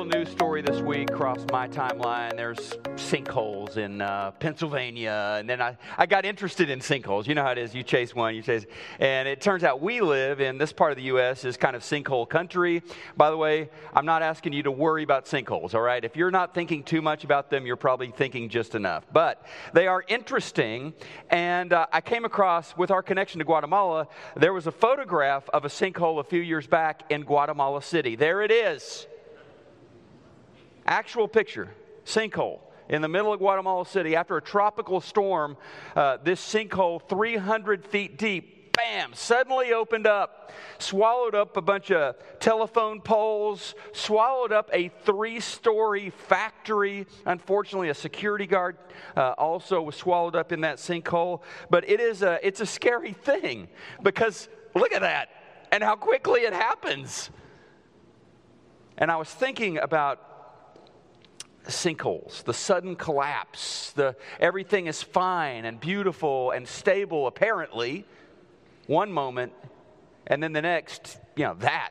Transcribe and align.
little 0.00 0.18
news 0.18 0.30
story 0.30 0.62
this 0.62 0.80
week 0.80 1.12
crossed 1.12 1.50
my 1.50 1.68
timeline. 1.68 2.34
There's 2.34 2.70
sinkholes 2.96 3.76
in 3.76 4.00
uh, 4.00 4.30
Pennsylvania, 4.30 5.36
and 5.38 5.46
then 5.46 5.60
I, 5.60 5.76
I 5.98 6.06
got 6.06 6.24
interested 6.24 6.70
in 6.70 6.78
sinkholes. 6.78 7.26
You 7.26 7.34
know 7.34 7.42
how 7.42 7.50
it 7.50 7.58
is. 7.58 7.74
You 7.74 7.82
chase 7.82 8.14
one, 8.14 8.34
you 8.34 8.40
chase, 8.40 8.64
and 8.98 9.28
it 9.28 9.42
turns 9.42 9.62
out 9.62 9.82
we 9.82 10.00
live 10.00 10.40
in 10.40 10.56
this 10.56 10.72
part 10.72 10.90
of 10.90 10.96
the 10.96 11.02
U.S. 11.04 11.44
is 11.44 11.58
kind 11.58 11.76
of 11.76 11.82
sinkhole 11.82 12.26
country. 12.26 12.82
By 13.14 13.28
the 13.28 13.36
way, 13.36 13.68
I'm 13.92 14.06
not 14.06 14.22
asking 14.22 14.54
you 14.54 14.62
to 14.62 14.70
worry 14.70 15.02
about 15.02 15.26
sinkholes. 15.26 15.74
All 15.74 15.82
right, 15.82 16.02
if 16.02 16.16
you're 16.16 16.30
not 16.30 16.54
thinking 16.54 16.82
too 16.82 17.02
much 17.02 17.22
about 17.22 17.50
them, 17.50 17.66
you're 17.66 17.76
probably 17.76 18.10
thinking 18.10 18.48
just 18.48 18.74
enough. 18.74 19.04
But 19.12 19.44
they 19.74 19.86
are 19.86 20.02
interesting, 20.08 20.94
and 21.28 21.74
uh, 21.74 21.88
I 21.92 22.00
came 22.00 22.24
across 22.24 22.74
with 22.74 22.90
our 22.90 23.02
connection 23.02 23.40
to 23.40 23.44
Guatemala. 23.44 24.08
There 24.34 24.54
was 24.54 24.66
a 24.66 24.72
photograph 24.72 25.46
of 25.50 25.66
a 25.66 25.68
sinkhole 25.68 26.20
a 26.20 26.24
few 26.24 26.40
years 26.40 26.66
back 26.66 27.02
in 27.10 27.20
Guatemala 27.20 27.82
City. 27.82 28.16
There 28.16 28.40
it 28.40 28.50
is. 28.50 29.06
Actual 30.90 31.28
picture, 31.28 31.72
sinkhole 32.04 32.58
in 32.88 33.00
the 33.00 33.08
middle 33.08 33.32
of 33.32 33.38
Guatemala 33.38 33.86
City. 33.86 34.16
After 34.16 34.36
a 34.36 34.42
tropical 34.42 35.00
storm, 35.00 35.56
uh, 35.94 36.18
this 36.24 36.40
sinkhole, 36.40 37.00
300 37.08 37.86
feet 37.86 38.18
deep, 38.18 38.72
bam, 38.72 39.14
suddenly 39.14 39.72
opened 39.72 40.08
up, 40.08 40.50
swallowed 40.78 41.36
up 41.36 41.56
a 41.56 41.62
bunch 41.62 41.92
of 41.92 42.16
telephone 42.40 43.00
poles, 43.00 43.76
swallowed 43.92 44.50
up 44.50 44.68
a 44.72 44.88
three 45.04 45.38
story 45.38 46.10
factory. 46.10 47.06
Unfortunately, 47.24 47.90
a 47.90 47.94
security 47.94 48.48
guard 48.48 48.76
uh, 49.16 49.34
also 49.38 49.80
was 49.80 49.94
swallowed 49.94 50.34
up 50.34 50.50
in 50.50 50.62
that 50.62 50.78
sinkhole. 50.78 51.42
But 51.70 51.88
it 51.88 52.00
is 52.00 52.22
a, 52.22 52.44
it's 52.44 52.60
a 52.60 52.66
scary 52.66 53.12
thing 53.12 53.68
because 54.02 54.48
look 54.74 54.92
at 54.92 55.02
that 55.02 55.28
and 55.70 55.84
how 55.84 55.94
quickly 55.94 56.40
it 56.40 56.52
happens. 56.52 57.30
And 58.98 59.08
I 59.08 59.14
was 59.14 59.30
thinking 59.30 59.78
about 59.78 60.29
sinkholes, 61.66 62.42
the 62.44 62.54
sudden 62.54 62.96
collapse, 62.96 63.92
the 63.92 64.16
everything 64.38 64.86
is 64.86 65.02
fine 65.02 65.64
and 65.64 65.80
beautiful 65.80 66.50
and 66.50 66.66
stable 66.66 67.26
apparently 67.26 68.04
one 68.86 69.12
moment 69.12 69.52
and 70.26 70.42
then 70.42 70.52
the 70.52 70.62
next, 70.62 71.18
you 71.36 71.44
know, 71.44 71.54
that. 71.54 71.90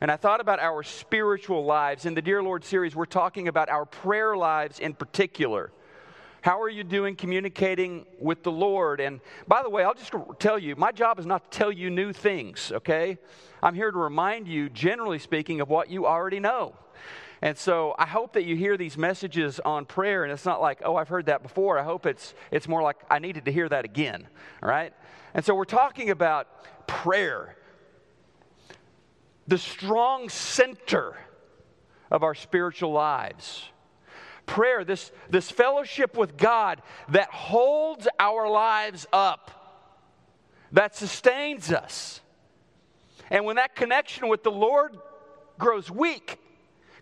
And 0.00 0.10
I 0.10 0.16
thought 0.16 0.40
about 0.40 0.60
our 0.60 0.82
spiritual 0.82 1.64
lives. 1.64 2.06
In 2.06 2.14
the 2.14 2.22
Dear 2.22 2.42
Lord 2.42 2.64
series, 2.64 2.94
we're 2.94 3.06
talking 3.06 3.48
about 3.48 3.68
our 3.68 3.84
prayer 3.84 4.36
lives 4.36 4.78
in 4.78 4.94
particular. 4.94 5.72
How 6.40 6.62
are 6.62 6.68
you 6.68 6.84
doing 6.84 7.16
communicating 7.16 8.06
with 8.20 8.44
the 8.44 8.52
Lord? 8.52 9.00
And 9.00 9.20
by 9.48 9.62
the 9.62 9.70
way, 9.70 9.82
I'll 9.82 9.94
just 9.94 10.12
tell 10.38 10.58
you, 10.58 10.76
my 10.76 10.92
job 10.92 11.18
is 11.18 11.26
not 11.26 11.50
to 11.50 11.58
tell 11.58 11.72
you 11.72 11.90
new 11.90 12.12
things, 12.12 12.70
okay? 12.72 13.18
I'm 13.60 13.74
here 13.74 13.90
to 13.90 13.98
remind 13.98 14.46
you, 14.46 14.68
generally 14.68 15.18
speaking, 15.18 15.60
of 15.60 15.68
what 15.68 15.90
you 15.90 16.06
already 16.06 16.38
know. 16.38 16.76
And 17.40 17.56
so 17.56 17.94
I 17.98 18.06
hope 18.06 18.32
that 18.32 18.44
you 18.44 18.56
hear 18.56 18.76
these 18.76 18.98
messages 18.98 19.60
on 19.60 19.84
prayer, 19.84 20.24
and 20.24 20.32
it's 20.32 20.44
not 20.44 20.60
like, 20.60 20.80
oh, 20.84 20.96
I've 20.96 21.08
heard 21.08 21.26
that 21.26 21.42
before. 21.42 21.78
I 21.78 21.84
hope 21.84 22.04
it's, 22.04 22.34
it's 22.50 22.66
more 22.66 22.82
like, 22.82 22.96
I 23.10 23.20
needed 23.20 23.44
to 23.44 23.52
hear 23.52 23.68
that 23.68 23.84
again, 23.84 24.26
all 24.62 24.68
right? 24.68 24.92
And 25.34 25.44
so 25.44 25.54
we're 25.54 25.64
talking 25.64 26.10
about 26.10 26.48
prayer, 26.88 27.56
the 29.46 29.58
strong 29.58 30.28
center 30.28 31.16
of 32.10 32.22
our 32.22 32.34
spiritual 32.34 32.92
lives. 32.92 33.64
Prayer, 34.46 34.82
this, 34.82 35.12
this 35.30 35.50
fellowship 35.50 36.16
with 36.16 36.36
God 36.36 36.82
that 37.10 37.28
holds 37.30 38.08
our 38.18 38.48
lives 38.48 39.06
up, 39.12 39.86
that 40.72 40.96
sustains 40.96 41.70
us. 41.70 42.20
And 43.30 43.44
when 43.44 43.56
that 43.56 43.76
connection 43.76 44.28
with 44.28 44.42
the 44.42 44.50
Lord 44.50 44.96
grows 45.58 45.90
weak, 45.90 46.40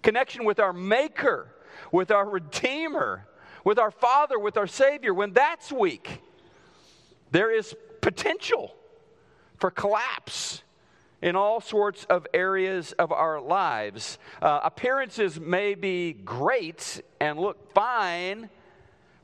connection 0.07 0.45
with 0.45 0.61
our 0.61 0.73
Maker, 0.73 1.49
with 1.91 2.13
our 2.13 2.31
Redeemer, 2.31 3.27
with 3.65 3.77
our 3.77 3.91
Father, 3.91 4.39
with 4.39 4.57
our 4.57 4.69
Savior, 4.69 5.13
when 5.13 5.33
that's 5.33 5.73
weak, 5.73 6.23
there 7.33 7.51
is 7.51 7.75
potential 8.03 8.77
for 9.57 9.69
collapse 9.69 10.63
in 11.23 11.35
all 11.35 11.61
sorts 11.61 12.05
of 12.05 12.25
areas 12.33 12.93
of 12.93 13.11
our 13.11 13.41
lives. 13.41 14.21
Uh, 14.41 14.61
appearances 14.63 15.41
may 15.41 15.75
be 15.75 16.13
great 16.13 17.03
and 17.19 17.37
look 17.37 17.75
fine, 17.75 18.49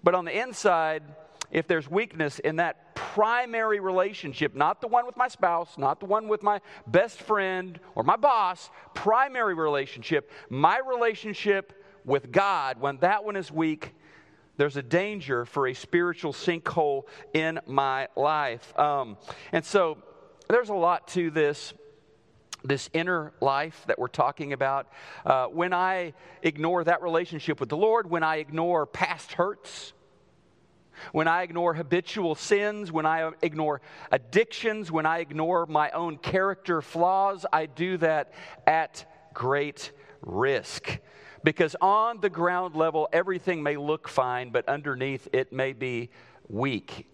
but 0.02 0.16
on 0.16 0.24
the 0.24 0.36
inside, 0.36 1.04
if 1.52 1.68
there's 1.68 1.88
weakness 1.88 2.40
in 2.40 2.56
that 2.56 2.81
primary 3.14 3.78
relationship, 3.78 4.54
not 4.54 4.80
the 4.80 4.88
one 4.88 5.04
with 5.04 5.18
my 5.18 5.28
spouse, 5.28 5.76
not 5.76 6.00
the 6.00 6.06
one 6.06 6.28
with 6.28 6.42
my 6.42 6.58
best 6.86 7.20
friend 7.20 7.78
or 7.94 8.02
my 8.02 8.16
boss, 8.16 8.70
primary 8.94 9.52
relationship, 9.52 10.30
my 10.48 10.78
relationship 10.78 11.84
with 12.06 12.32
God, 12.32 12.80
when 12.80 12.96
that 12.98 13.22
one 13.22 13.36
is 13.36 13.52
weak, 13.52 13.94
there's 14.56 14.78
a 14.78 14.82
danger 14.82 15.44
for 15.44 15.66
a 15.66 15.74
spiritual 15.74 16.32
sinkhole 16.32 17.02
in 17.34 17.60
my 17.66 18.08
life. 18.16 18.78
Um, 18.78 19.18
and 19.52 19.62
so 19.62 19.98
there's 20.48 20.70
a 20.70 20.74
lot 20.74 21.08
to 21.08 21.30
this 21.30 21.74
this 22.64 22.88
inner 22.92 23.32
life 23.40 23.82
that 23.88 23.98
we're 23.98 24.06
talking 24.06 24.52
about, 24.52 24.86
uh, 25.26 25.46
when 25.46 25.72
I 25.72 26.14
ignore 26.44 26.84
that 26.84 27.02
relationship 27.02 27.58
with 27.58 27.68
the 27.68 27.76
Lord, 27.76 28.08
when 28.08 28.22
I 28.22 28.36
ignore 28.36 28.86
past 28.86 29.32
hurts, 29.32 29.92
when 31.12 31.28
I 31.28 31.42
ignore 31.42 31.74
habitual 31.74 32.34
sins, 32.34 32.90
when 32.92 33.06
I 33.06 33.30
ignore 33.42 33.80
addictions, 34.10 34.90
when 34.90 35.06
I 35.06 35.18
ignore 35.18 35.66
my 35.66 35.90
own 35.90 36.18
character 36.18 36.82
flaws, 36.82 37.46
I 37.52 37.66
do 37.66 37.96
that 37.98 38.32
at 38.66 39.04
great 39.34 39.92
risk. 40.20 40.98
Because 41.44 41.74
on 41.80 42.20
the 42.20 42.30
ground 42.30 42.76
level, 42.76 43.08
everything 43.12 43.62
may 43.62 43.76
look 43.76 44.08
fine, 44.08 44.50
but 44.50 44.68
underneath 44.68 45.28
it 45.32 45.52
may 45.52 45.72
be 45.72 46.10
weak. 46.48 47.08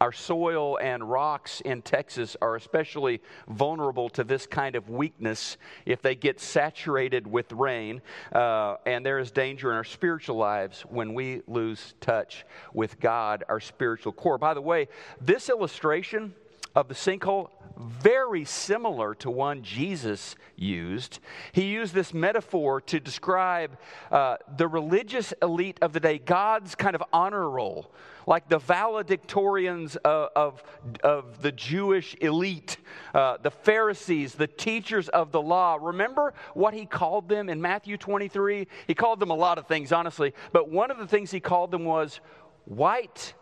Our 0.00 0.12
soil 0.12 0.78
and 0.78 1.08
rocks 1.08 1.60
in 1.62 1.82
Texas 1.82 2.36
are 2.42 2.56
especially 2.56 3.22
vulnerable 3.48 4.08
to 4.10 4.24
this 4.24 4.46
kind 4.46 4.76
of 4.76 4.90
weakness 4.90 5.56
if 5.86 6.02
they 6.02 6.14
get 6.14 6.40
saturated 6.40 7.26
with 7.26 7.50
rain. 7.52 8.02
Uh, 8.32 8.76
and 8.84 9.04
there 9.04 9.18
is 9.18 9.30
danger 9.30 9.70
in 9.70 9.76
our 9.76 9.84
spiritual 9.84 10.36
lives 10.36 10.82
when 10.82 11.14
we 11.14 11.42
lose 11.46 11.94
touch 12.00 12.44
with 12.74 13.00
God, 13.00 13.44
our 13.48 13.60
spiritual 13.60 14.12
core. 14.12 14.38
By 14.38 14.54
the 14.54 14.60
way, 14.60 14.88
this 15.20 15.48
illustration 15.48 16.34
of 16.76 16.88
the 16.88 16.94
sinkhole 16.94 17.48
very 17.78 18.44
similar 18.44 19.14
to 19.14 19.30
one 19.30 19.62
Jesus 19.62 20.36
used. 20.56 21.18
He 21.52 21.64
used 21.64 21.94
this 21.94 22.14
metaphor 22.14 22.80
to 22.82 23.00
describe 23.00 23.78
uh, 24.10 24.36
the 24.56 24.66
religious 24.66 25.34
elite 25.42 25.78
of 25.82 25.92
the 25.92 26.00
day, 26.00 26.18
God's 26.18 26.74
kind 26.74 26.94
of 26.94 27.02
honor 27.12 27.48
roll, 27.50 27.92
like 28.26 28.48
the 28.48 28.58
valedictorians 28.58 29.96
of, 29.96 30.30
of, 30.34 30.62
of 31.04 31.42
the 31.42 31.52
Jewish 31.52 32.16
elite, 32.20 32.78
uh, 33.14 33.36
the 33.42 33.50
Pharisees, 33.50 34.34
the 34.34 34.46
teachers 34.46 35.08
of 35.10 35.32
the 35.32 35.42
law. 35.42 35.78
Remember 35.80 36.32
what 36.54 36.72
he 36.72 36.86
called 36.86 37.28
them 37.28 37.50
in 37.50 37.60
Matthew 37.60 37.96
23? 37.98 38.68
He 38.86 38.94
called 38.94 39.20
them 39.20 39.30
a 39.30 39.36
lot 39.36 39.58
of 39.58 39.66
things, 39.66 39.92
honestly, 39.92 40.32
but 40.52 40.70
one 40.70 40.90
of 40.90 40.98
the 40.98 41.06
things 41.06 41.30
he 41.30 41.40
called 41.40 41.70
them 41.70 41.84
was 41.84 42.20
white 42.64 43.34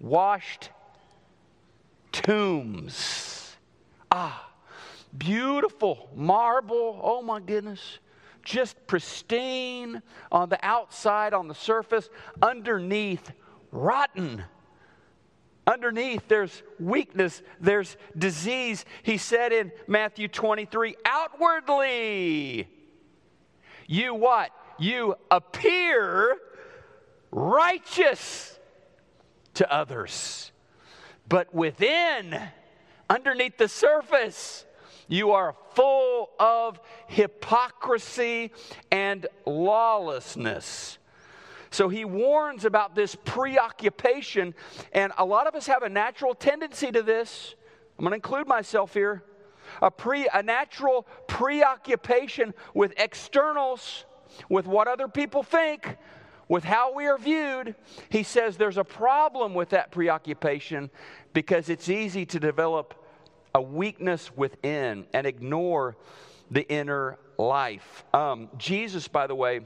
washed 0.00 0.70
tombs. 2.12 3.56
Ah, 4.10 4.50
beautiful 5.16 6.10
marble. 6.14 7.00
Oh 7.02 7.22
my 7.22 7.40
goodness. 7.40 7.98
Just 8.44 8.86
pristine 8.86 10.02
on 10.30 10.48
the 10.48 10.58
outside, 10.64 11.32
on 11.32 11.48
the 11.48 11.54
surface, 11.54 12.08
underneath, 12.40 13.30
rotten. 13.70 14.44
Underneath, 15.66 16.26
there's 16.26 16.62
weakness, 16.80 17.40
there's 17.60 17.96
disease. 18.18 18.84
He 19.04 19.16
said 19.16 19.52
in 19.52 19.70
Matthew 19.86 20.26
23 20.26 20.96
outwardly, 21.04 22.68
you 23.86 24.14
what? 24.14 24.50
You 24.78 25.14
appear 25.30 26.36
righteous 27.30 28.58
to 29.54 29.72
others 29.72 30.51
but 31.32 31.54
within, 31.54 32.38
underneath 33.08 33.56
the 33.56 33.66
surface, 33.66 34.66
you 35.08 35.30
are 35.30 35.56
full 35.70 36.28
of 36.38 36.78
hypocrisy 37.06 38.52
and 38.90 39.26
lawlessness. 39.46 40.98
So 41.70 41.88
he 41.88 42.04
warns 42.04 42.66
about 42.66 42.94
this 42.94 43.14
preoccupation, 43.24 44.54
and 44.92 45.10
a 45.16 45.24
lot 45.24 45.46
of 45.46 45.54
us 45.54 45.66
have 45.68 45.82
a 45.82 45.88
natural 45.88 46.34
tendency 46.34 46.92
to 46.92 47.02
this. 47.02 47.54
I'm 47.98 48.04
going 48.04 48.10
to 48.10 48.16
include 48.16 48.46
myself 48.46 48.92
here. 48.92 49.22
A, 49.80 49.90
pre, 49.90 50.28
a 50.34 50.42
natural 50.42 51.06
preoccupation 51.28 52.52
with 52.74 52.92
externals, 52.98 54.04
with 54.50 54.66
what 54.66 54.86
other 54.86 55.08
people 55.08 55.42
think, 55.42 55.96
with 56.52 56.64
how 56.64 56.92
we 56.92 57.06
are 57.06 57.16
viewed, 57.16 57.74
he 58.10 58.22
says 58.22 58.58
there's 58.58 58.76
a 58.76 58.84
problem 58.84 59.54
with 59.54 59.70
that 59.70 59.90
preoccupation 59.90 60.90
because 61.32 61.70
it's 61.70 61.88
easy 61.88 62.26
to 62.26 62.38
develop 62.38 62.92
a 63.54 63.62
weakness 63.62 64.30
within 64.36 65.06
and 65.14 65.26
ignore 65.26 65.96
the 66.50 66.68
inner 66.68 67.18
life. 67.38 68.04
Um, 68.12 68.50
Jesus, 68.58 69.08
by 69.08 69.26
the 69.26 69.34
way, 69.34 69.62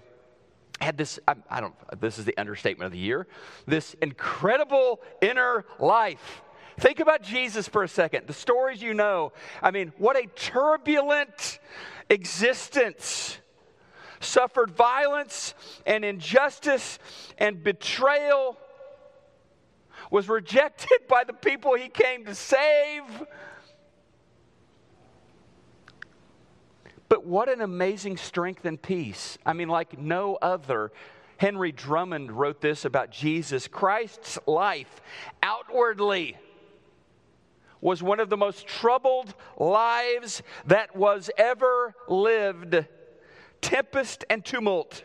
had 0.81 0.97
this, 0.97 1.19
I, 1.27 1.35
I 1.51 1.61
don't, 1.61 1.75
this 2.01 2.21
is 2.21 2.25
the 2.25 2.39
understatement 2.39 2.87
of 2.87 2.93
the 2.93 2.99
year, 2.99 3.27
this 3.67 3.95
incredible 3.95 5.01
inner 5.21 5.65
life. 5.81 6.41
Think 6.79 7.01
about 7.01 7.21
Jesus 7.21 7.67
for 7.67 7.83
a 7.83 7.89
second. 7.89 8.29
The 8.29 8.33
stories 8.33 8.81
you 8.81 8.95
know. 8.95 9.33
I 9.61 9.73
mean, 9.73 9.93
what 9.99 10.17
a 10.17 10.29
turbulent 10.37 11.59
existence. 12.09 13.39
Suffered 14.21 14.71
violence 14.71 15.55
and 15.85 16.05
injustice 16.05 16.99
and 17.39 17.63
betrayal. 17.63 18.57
Was 20.11 20.29
rejected 20.29 21.09
by 21.09 21.25
the 21.25 21.33
people 21.33 21.75
he 21.75 21.89
came 21.89 22.25
to 22.27 22.35
save. 22.35 23.03
But 27.09 27.25
what 27.25 27.49
an 27.49 27.61
amazing 27.61 28.17
strength 28.17 28.65
and 28.65 28.81
peace. 28.81 29.39
I 29.47 29.53
mean, 29.53 29.69
like 29.69 29.99
no 29.99 30.37
other. 30.43 30.93
Henry 31.39 31.71
Drummond 31.71 32.33
wrote 32.33 32.61
this 32.61 32.85
about 32.85 33.11
Jesus 33.11 33.69
Christ's 33.69 34.39
life 34.47 35.01
outwardly 35.43 36.37
was 37.81 38.03
one 38.03 38.21
of 38.21 38.31
the 38.31 38.37
most 38.37 38.67
troubled 38.67 39.35
lives 39.59 40.43
that 40.67 40.97
was 40.97 41.31
ever 41.37 41.95
lived. 42.09 42.87
Tempest 43.67 44.25
and 44.31 44.45
tumult, 44.45 45.03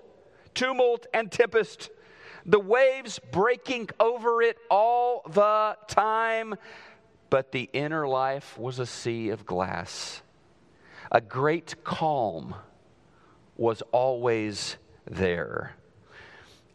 tumult 0.54 1.08
and 1.16 1.32
tempest, 1.32 1.90
the 2.46 2.60
waves 2.60 3.20
breaking 3.32 3.90
over 4.00 4.40
it 4.44 4.56
all 4.70 5.24
the 5.34 5.76
time. 5.88 6.54
But 7.32 7.54
the 7.54 7.72
inner 7.74 8.08
life 8.08 8.60
was 8.60 8.78
a 8.78 8.86
sea 8.86 9.30
of 9.30 9.48
glass. 9.48 10.22
A 11.12 11.20
great 11.20 11.84
calm 11.84 12.54
was 13.58 13.82
always 13.92 14.78
there. 15.10 15.76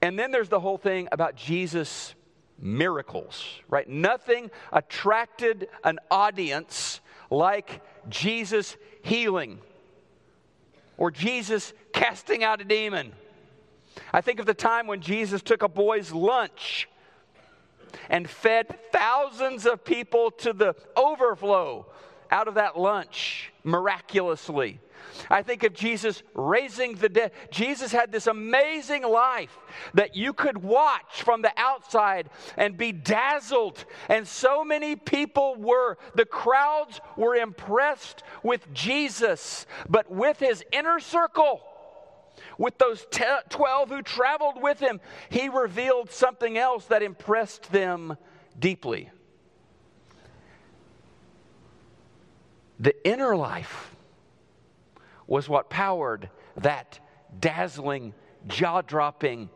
And 0.02 0.18
then 0.18 0.32
there's 0.32 0.48
the 0.48 0.58
whole 0.58 0.78
thing 0.78 1.06
about 1.12 1.36
Jesus' 1.36 2.16
miracles, 2.58 3.60
right? 3.68 3.88
Nothing 3.88 4.50
attracted 4.72 5.68
an 5.84 6.00
audience 6.10 7.00
like 7.30 7.80
Jesus 8.08 8.76
healing 9.02 9.60
or 10.98 11.10
Jesus 11.10 11.72
casting 11.92 12.44
out 12.44 12.60
a 12.60 12.64
demon. 12.64 13.12
I 14.12 14.20
think 14.20 14.40
of 14.40 14.46
the 14.46 14.54
time 14.54 14.86
when 14.86 15.00
Jesus 15.00 15.42
took 15.42 15.62
a 15.62 15.68
boy's 15.68 16.12
lunch 16.12 16.88
and 18.10 18.28
fed 18.28 18.78
thousands 18.92 19.66
of 19.66 19.84
people 19.84 20.30
to 20.30 20.52
the 20.52 20.74
overflow 20.96 21.86
out 22.30 22.48
of 22.48 22.54
that 22.54 22.78
lunch 22.78 23.52
miraculously. 23.64 24.80
I 25.30 25.42
think 25.42 25.62
of 25.64 25.72
Jesus 25.72 26.22
raising 26.34 26.94
the 26.94 27.08
dead. 27.08 27.32
Jesus 27.50 27.92
had 27.92 28.12
this 28.12 28.26
amazing 28.26 29.02
life 29.02 29.56
that 29.94 30.16
you 30.16 30.32
could 30.32 30.62
watch 30.62 31.22
from 31.22 31.42
the 31.42 31.52
outside 31.56 32.30
and 32.56 32.76
be 32.76 32.92
dazzled. 32.92 33.84
And 34.08 34.26
so 34.26 34.64
many 34.64 34.96
people 34.96 35.56
were. 35.56 35.98
The 36.14 36.24
crowds 36.24 37.00
were 37.16 37.34
impressed 37.34 38.22
with 38.42 38.72
Jesus, 38.72 39.66
but 39.88 40.10
with 40.10 40.38
his 40.38 40.64
inner 40.72 41.00
circle, 41.00 41.62
with 42.58 42.78
those 42.78 43.06
12 43.48 43.88
who 43.88 44.02
traveled 44.02 44.62
with 44.62 44.78
him, 44.78 45.00
he 45.30 45.48
revealed 45.48 46.10
something 46.10 46.56
else 46.58 46.86
that 46.86 47.02
impressed 47.02 47.70
them 47.72 48.16
deeply. 48.58 49.10
The 52.78 52.94
inner 53.08 53.36
life 53.36 53.95
was 55.26 55.48
what 55.48 55.70
powered 55.70 56.30
that 56.56 56.98
dazzling, 57.38 58.14
jaw 58.46 58.82
dropping 58.82 59.50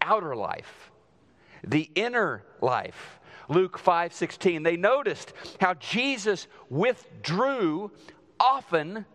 outer 0.00 0.34
life. 0.36 0.90
The 1.66 1.90
inner 1.94 2.44
life. 2.60 3.18
Luke 3.48 3.78
5 3.78 4.12
16, 4.12 4.62
they 4.62 4.76
noticed 4.76 5.32
how 5.60 5.74
Jesus 5.74 6.46
withdrew 6.68 7.90
often 8.38 9.06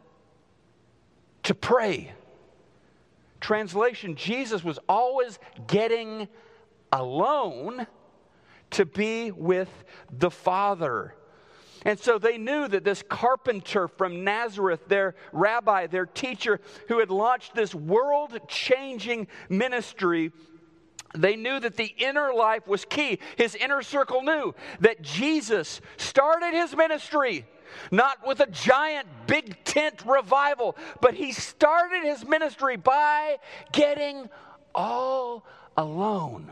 to 1.43 1.53
pray. 1.53 2.13
Translation 3.39 4.15
Jesus 4.15 4.63
was 4.63 4.79
always 4.87 5.37
getting 5.67 6.27
alone 6.91 7.85
to 8.71 8.85
be 8.85 9.31
with 9.31 9.69
the 10.11 10.31
Father. 10.31 11.13
And 11.85 11.99
so 11.99 12.17
they 12.17 12.37
knew 12.37 12.67
that 12.67 12.83
this 12.83 13.03
carpenter 13.07 13.87
from 13.87 14.23
Nazareth, 14.23 14.87
their 14.87 15.15
rabbi, 15.31 15.87
their 15.87 16.05
teacher, 16.05 16.61
who 16.87 16.99
had 16.99 17.09
launched 17.09 17.55
this 17.55 17.75
world 17.75 18.39
changing 18.47 19.27
ministry, 19.49 20.31
they 21.15 21.35
knew 21.35 21.59
that 21.59 21.77
the 21.77 21.93
inner 21.97 22.33
life 22.33 22.67
was 22.67 22.85
key. 22.85 23.19
His 23.37 23.55
inner 23.55 23.81
circle 23.81 24.23
knew 24.23 24.55
that 24.79 25.01
Jesus 25.01 25.81
started 25.97 26.53
his 26.53 26.75
ministry 26.75 27.45
not 27.91 28.25
with 28.25 28.39
a 28.39 28.47
giant 28.47 29.07
big 29.27 29.63
tent 29.63 30.03
revival, 30.05 30.75
but 31.01 31.13
he 31.13 31.31
started 31.31 32.03
his 32.03 32.25
ministry 32.25 32.75
by 32.75 33.37
getting 33.71 34.29
all 34.75 35.45
alone 35.77 36.51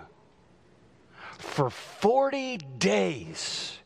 for 1.37 1.69
40 1.69 2.57
days 2.77 3.77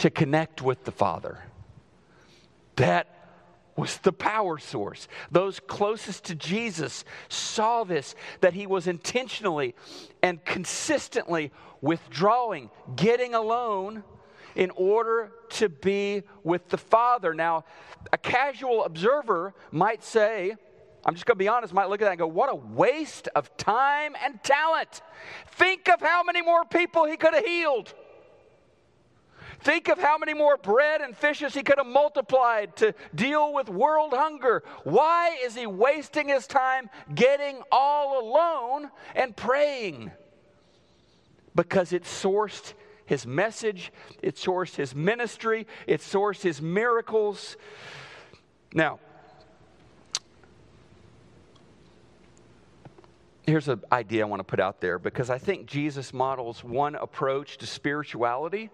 to 0.00 0.08
connect 0.08 0.62
with 0.62 0.84
the 0.84 0.92
Father. 0.92 1.38
That 2.76 3.06
was 3.76 3.98
the 3.98 4.12
power 4.12 4.56
source. 4.56 5.08
Those 5.30 5.60
closest 5.60 6.24
to 6.24 6.34
Jesus 6.34 7.04
saw 7.28 7.84
this, 7.84 8.14
that 8.40 8.54
he 8.54 8.66
was 8.66 8.86
intentionally 8.86 9.74
and 10.22 10.42
consistently 10.44 11.52
withdrawing, 11.82 12.70
getting 12.96 13.34
alone 13.34 14.02
in 14.54 14.70
order 14.70 15.32
to 15.50 15.68
be 15.68 16.22
with 16.44 16.66
the 16.70 16.78
Father. 16.78 17.34
Now, 17.34 17.64
a 18.10 18.18
casual 18.18 18.84
observer 18.84 19.54
might 19.70 20.02
say, 20.02 20.56
I'm 21.04 21.14
just 21.14 21.26
going 21.26 21.36
to 21.36 21.38
be 21.38 21.48
honest, 21.48 21.74
might 21.74 21.90
look 21.90 22.00
at 22.00 22.06
that 22.06 22.12
and 22.12 22.18
go, 22.18 22.26
what 22.26 22.50
a 22.50 22.54
waste 22.54 23.28
of 23.34 23.54
time 23.58 24.14
and 24.24 24.42
talent. 24.42 25.02
Think 25.52 25.90
of 25.90 26.00
how 26.00 26.22
many 26.22 26.40
more 26.40 26.64
people 26.64 27.04
he 27.04 27.18
could 27.18 27.34
have 27.34 27.44
healed. 27.44 27.92
Think 29.62 29.88
of 29.88 29.98
how 29.98 30.16
many 30.16 30.32
more 30.32 30.56
bread 30.56 31.02
and 31.02 31.14
fishes 31.14 31.52
he 31.52 31.62
could 31.62 31.76
have 31.78 31.86
multiplied 31.86 32.76
to 32.76 32.94
deal 33.14 33.52
with 33.52 33.68
world 33.68 34.12
hunger. 34.14 34.62
Why 34.84 35.36
is 35.42 35.54
he 35.54 35.66
wasting 35.66 36.28
his 36.28 36.46
time 36.46 36.88
getting 37.14 37.60
all 37.70 38.26
alone 38.26 38.90
and 39.14 39.36
praying? 39.36 40.12
Because 41.54 41.92
it 41.92 42.04
sourced 42.04 42.72
his 43.04 43.26
message, 43.26 43.92
it 44.22 44.36
sourced 44.36 44.76
his 44.76 44.94
ministry, 44.94 45.66
it 45.86 46.00
sourced 46.00 46.42
his 46.42 46.62
miracles. 46.62 47.58
Now, 48.72 48.98
here's 53.46 53.68
an 53.68 53.82
idea 53.92 54.22
I 54.22 54.28
want 54.28 54.40
to 54.40 54.44
put 54.44 54.60
out 54.60 54.80
there 54.80 54.98
because 54.98 55.28
I 55.28 55.38
think 55.38 55.66
Jesus 55.66 56.14
models 56.14 56.64
one 56.64 56.94
approach 56.94 57.58
to 57.58 57.66
spirituality 57.66 58.70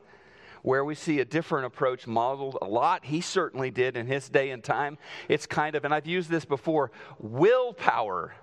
where 0.67 0.85
we 0.85 0.97
see 0.97 1.21
a 1.21 1.25
different 1.25 1.65
approach 1.65 2.09
modeled 2.09 2.59
a 2.61 2.65
lot. 2.65 3.05
He 3.05 3.21
certainly 3.21 3.71
did 3.71 3.97
in 3.97 4.09
his 4.09 4.29
day 4.29 4.51
and 4.51 4.65
time. 4.65 4.99
It's 5.29 5.47
kind 5.47 5.77
of, 5.77 5.85
and 5.85 5.95
I've 5.95 6.09
used 6.09 6.29
this 6.29 6.45
before, 6.45 6.91
willpower 7.21 8.35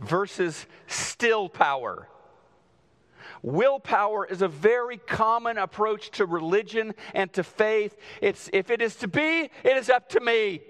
versus 0.00 0.66
still 0.88 1.48
power. 1.48 2.08
Willpower 3.40 4.26
is 4.26 4.42
a 4.42 4.48
very 4.48 4.96
common 4.96 5.58
approach 5.58 6.10
to 6.12 6.26
religion 6.26 6.92
and 7.14 7.32
to 7.34 7.44
faith. 7.44 7.96
It's 8.20 8.50
if 8.52 8.68
it 8.68 8.82
is 8.82 8.96
to 8.96 9.06
be, 9.06 9.48
it 9.62 9.76
is 9.76 9.88
up 9.88 10.08
to 10.08 10.20
me. 10.20 10.60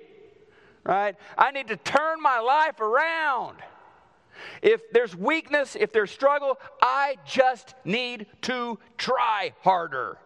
Right? 0.85 1.16
I 1.38 1.52
need 1.52 1.68
to 1.68 1.78
turn 1.78 2.21
my 2.21 2.40
life 2.40 2.78
around. 2.78 3.56
If 4.61 4.90
there's 4.92 5.16
weakness, 5.16 5.78
if 5.80 5.94
there's 5.94 6.11
struggle, 6.11 6.59
I 6.82 7.16
just 7.25 7.75
need 7.87 8.26
to 8.42 8.78
try 8.99 9.54
harder. 9.62 10.18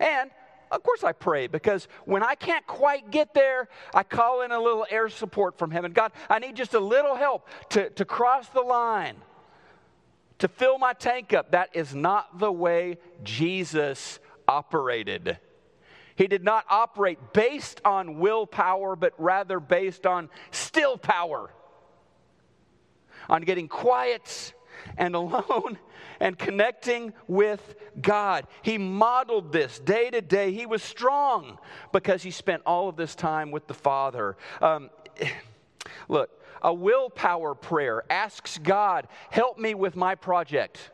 And 0.00 0.30
of 0.70 0.82
course, 0.82 1.04
I 1.04 1.12
pray 1.12 1.46
because 1.46 1.86
when 2.04 2.22
I 2.22 2.34
can't 2.34 2.66
quite 2.66 3.10
get 3.10 3.34
there, 3.34 3.68
I 3.94 4.02
call 4.02 4.42
in 4.42 4.50
a 4.50 4.60
little 4.60 4.86
air 4.90 5.08
support 5.08 5.58
from 5.58 5.70
heaven. 5.70 5.92
God, 5.92 6.12
I 6.28 6.38
need 6.38 6.56
just 6.56 6.74
a 6.74 6.80
little 6.80 7.14
help 7.14 7.48
to, 7.70 7.90
to 7.90 8.04
cross 8.04 8.48
the 8.48 8.62
line, 8.62 9.16
to 10.38 10.48
fill 10.48 10.78
my 10.78 10.92
tank 10.92 11.32
up. 11.32 11.52
That 11.52 11.70
is 11.74 11.94
not 11.94 12.38
the 12.38 12.50
way 12.50 12.98
Jesus 13.22 14.18
operated. 14.48 15.38
He 16.16 16.26
did 16.26 16.42
not 16.42 16.64
operate 16.68 17.18
based 17.32 17.80
on 17.84 18.18
willpower, 18.18 18.96
but 18.96 19.12
rather 19.18 19.60
based 19.60 20.06
on 20.06 20.30
still 20.50 20.96
power, 20.96 21.50
on 23.28 23.42
getting 23.42 23.68
quiet 23.68 24.54
and 24.96 25.14
alone 25.14 25.78
and 26.20 26.38
connecting 26.38 27.12
with 27.26 27.74
God. 28.00 28.46
He 28.62 28.78
modeled 28.78 29.52
this 29.52 29.78
day 29.78 30.10
to 30.10 30.20
day. 30.20 30.52
He 30.52 30.66
was 30.66 30.82
strong 30.82 31.58
because 31.92 32.22
he 32.22 32.30
spent 32.30 32.62
all 32.66 32.88
of 32.88 32.96
this 32.96 33.14
time 33.14 33.50
with 33.50 33.66
the 33.66 33.74
Father. 33.74 34.36
Um, 34.60 34.90
look, 36.08 36.30
a 36.62 36.72
willpower 36.72 37.54
prayer 37.54 38.02
asks 38.10 38.58
God, 38.58 39.08
help 39.30 39.58
me 39.58 39.74
with 39.74 39.96
my 39.96 40.14
project. 40.14 40.90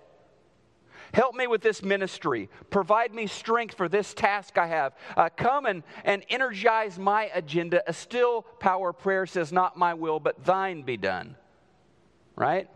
Help 1.12 1.35
me 1.35 1.47
with 1.47 1.61
this 1.61 1.83
ministry. 1.83 2.49
Provide 2.71 3.14
me 3.14 3.26
strength 3.26 3.75
for 3.75 3.88
this 3.88 4.14
task 4.14 4.57
I 4.57 4.67
have. 4.67 4.95
Uh, 5.14 5.29
come 5.37 5.67
and, 5.67 5.83
and 6.05 6.25
energize 6.31 6.99
my 6.99 7.31
agenda. 7.35 7.83
A 7.87 7.93
still 7.93 8.43
power 8.61 8.95
prayer 8.95 9.26
says, 9.26 9.52
Not 9.52 9.76
my 9.76 9.93
will, 9.93 10.21
but 10.21 10.43
thine 10.45 10.83
be 10.83 10.97
done. 10.97 11.37
Right? 12.35 12.69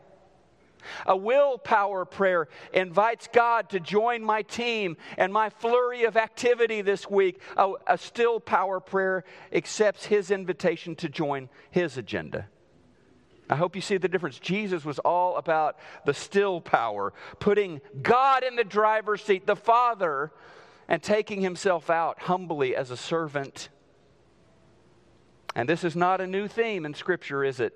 A 1.07 1.17
willpower 1.17 2.05
prayer 2.05 2.49
invites 2.73 3.29
God 3.33 3.71
to 3.71 3.81
join 3.81 4.23
my 4.23 4.43
team 4.43 4.97
and 5.17 5.33
my 5.33 5.51
flurry 5.51 6.05
of 6.05 6.17
activity 6.17 6.83
this 6.83 7.09
week. 7.09 7.41
A, 7.57 7.73
a 7.87 7.99
still 7.99 8.41
power 8.41 8.81
prayer 8.81 9.25
accepts 9.53 10.07
His 10.07 10.31
invitation 10.31 10.95
to 10.97 11.09
join 11.09 11.49
His 11.71 11.97
agenda. 11.97 12.49
I 13.49 13.57
hope 13.57 13.77
you 13.77 13.83
see 13.83 13.97
the 13.97 14.09
difference. 14.09 14.39
Jesus 14.39 14.85
was 14.85 14.99
all 14.99 15.37
about 15.37 15.79
the 16.05 16.15
still 16.15 16.61
power, 16.61 17.13
putting 17.39 17.81
God 18.03 18.43
in 18.43 18.57
the 18.57 18.65
driver's 18.65 19.23
seat, 19.23 19.47
the 19.47 19.55
Father, 19.55 20.33
and 20.89 21.03
taking 21.03 21.41
himself 21.41 21.89
out 21.89 22.23
humbly 22.23 22.75
as 22.75 22.91
a 22.91 22.97
servant. 22.97 23.69
And 25.55 25.69
this 25.69 25.85
is 25.85 25.95
not 25.95 26.21
a 26.21 26.27
new 26.27 26.49
theme 26.49 26.85
in 26.85 26.95
Scripture, 26.95 27.45
is 27.45 27.61
it? 27.61 27.73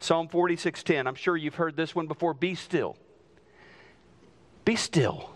Psalm 0.00 0.28
46:10. 0.28 1.06
I'm 1.06 1.14
sure 1.14 1.36
you've 1.36 1.56
heard 1.56 1.76
this 1.76 1.94
one 1.94 2.06
before. 2.06 2.34
Be 2.34 2.54
still. 2.54 2.96
Be 4.64 4.74
still. 4.74 5.30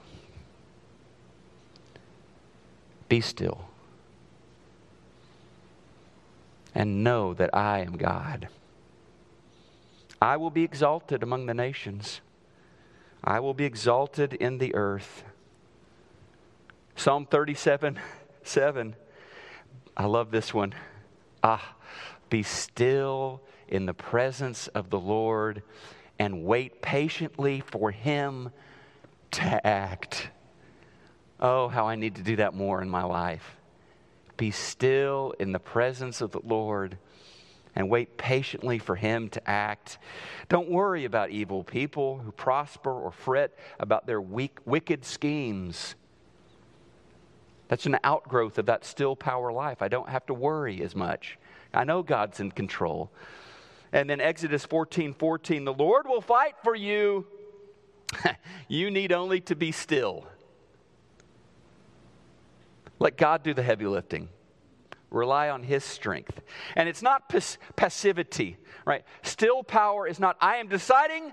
Be 3.08 3.20
still. 3.20 3.68
And 6.74 7.04
know 7.04 7.34
that 7.34 7.54
I 7.54 7.80
am 7.80 7.96
God. 7.96 8.48
I 10.20 10.38
will 10.38 10.50
be 10.50 10.64
exalted 10.64 11.22
among 11.22 11.46
the 11.46 11.54
nations. 11.54 12.22
I 13.22 13.40
will 13.40 13.54
be 13.54 13.64
exalted 13.64 14.32
in 14.32 14.58
the 14.58 14.74
earth. 14.74 15.24
Psalm 16.96 17.26
37 17.26 18.00
7. 18.42 18.96
I 19.96 20.04
love 20.06 20.30
this 20.30 20.54
one. 20.54 20.74
Ah, 21.42 21.76
be 22.30 22.42
still 22.42 23.42
in 23.74 23.86
the 23.86 23.94
presence 23.94 24.68
of 24.68 24.90
the 24.90 24.98
Lord 24.98 25.62
and 26.18 26.44
wait 26.44 26.80
patiently 26.80 27.60
for 27.60 27.90
Him 27.90 28.50
to 29.32 29.66
act. 29.66 30.28
Oh, 31.40 31.68
how 31.68 31.86
I 31.88 31.96
need 31.96 32.14
to 32.16 32.22
do 32.22 32.36
that 32.36 32.54
more 32.54 32.80
in 32.80 32.88
my 32.88 33.02
life. 33.02 33.56
Be 34.36 34.50
still 34.50 35.34
in 35.38 35.52
the 35.52 35.58
presence 35.58 36.20
of 36.20 36.30
the 36.30 36.40
Lord 36.44 36.98
and 37.74 37.90
wait 37.90 38.16
patiently 38.16 38.78
for 38.78 38.94
him 38.94 39.28
to 39.30 39.50
act. 39.50 39.98
Don't 40.48 40.70
worry 40.70 41.04
about 41.04 41.30
evil 41.30 41.64
people 41.64 42.18
who 42.18 42.30
prosper 42.30 42.92
or 42.92 43.10
fret 43.10 43.58
about 43.80 44.06
their 44.06 44.20
weak, 44.20 44.58
wicked 44.64 45.04
schemes. 45.04 45.96
That's 47.68 47.86
an 47.86 47.98
outgrowth 48.04 48.58
of 48.58 48.66
that 48.66 48.84
still 48.84 49.16
power 49.16 49.52
life. 49.52 49.82
I 49.82 49.88
don't 49.88 50.08
have 50.08 50.26
to 50.26 50.34
worry 50.34 50.82
as 50.82 50.94
much. 50.94 51.38
I 51.72 51.84
know 51.84 52.02
God's 52.02 52.38
in 52.38 52.52
control. 52.52 53.10
And 53.94 54.10
then 54.10 54.20
Exodus 54.20 54.64
14 54.64 55.14
14, 55.14 55.64
the 55.64 55.72
Lord 55.72 56.08
will 56.08 56.20
fight 56.20 56.56
for 56.64 56.74
you. 56.74 57.26
you 58.68 58.90
need 58.90 59.12
only 59.12 59.40
to 59.42 59.54
be 59.54 59.70
still. 59.70 60.26
Let 62.98 63.16
God 63.16 63.44
do 63.44 63.54
the 63.54 63.62
heavy 63.62 63.86
lifting. 63.86 64.28
Rely 65.10 65.48
on 65.48 65.62
His 65.62 65.84
strength. 65.84 66.40
And 66.74 66.88
it's 66.88 67.02
not 67.02 67.28
pas- 67.28 67.56
passivity, 67.76 68.56
right? 68.84 69.04
Still 69.22 69.62
power 69.62 70.08
is 70.08 70.18
not, 70.18 70.36
I 70.40 70.56
am 70.56 70.66
deciding 70.66 71.32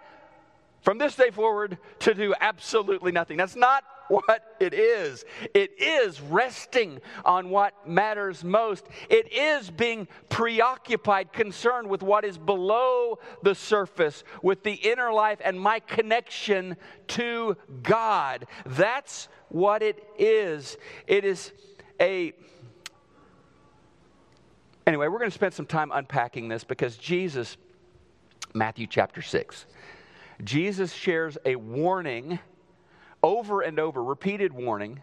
from 0.81 0.99
this 0.99 1.15
day 1.15 1.31
forward 1.31 1.79
to 1.99 2.13
do 2.13 2.35
absolutely 2.39 3.11
nothing. 3.11 3.37
That's 3.37 3.55
not 3.55 3.83
what 4.11 4.55
it 4.59 4.73
is. 4.73 5.23
It 5.53 5.81
is 5.81 6.19
resting 6.19 6.99
on 7.23 7.49
what 7.49 7.87
matters 7.87 8.43
most. 8.43 8.85
It 9.09 9.31
is 9.31 9.71
being 9.71 10.07
preoccupied, 10.27 11.31
concerned 11.31 11.89
with 11.89 12.03
what 12.03 12.25
is 12.25 12.37
below 12.37 13.19
the 13.41 13.55
surface, 13.55 14.23
with 14.43 14.63
the 14.63 14.73
inner 14.73 15.13
life 15.13 15.39
and 15.43 15.59
my 15.59 15.79
connection 15.79 16.75
to 17.07 17.55
God. 17.83 18.45
That's 18.65 19.29
what 19.47 19.81
it 19.81 20.03
is. 20.17 20.77
It 21.07 21.23
is 21.23 21.53
a 21.99 22.33
Anyway, 24.87 25.07
we're 25.07 25.19
going 25.19 25.29
to 25.29 25.33
spend 25.33 25.53
some 25.53 25.67
time 25.67 25.91
unpacking 25.93 26.47
this 26.49 26.63
because 26.63 26.97
Jesus, 26.97 27.55
Matthew 28.55 28.87
chapter 28.87 29.21
6, 29.21 29.67
Jesus 30.43 30.91
shares 30.91 31.37
a 31.45 31.55
warning 31.55 32.39
over 33.23 33.61
and 33.61 33.79
over, 33.79 34.03
repeated 34.03 34.53
warning 34.53 35.01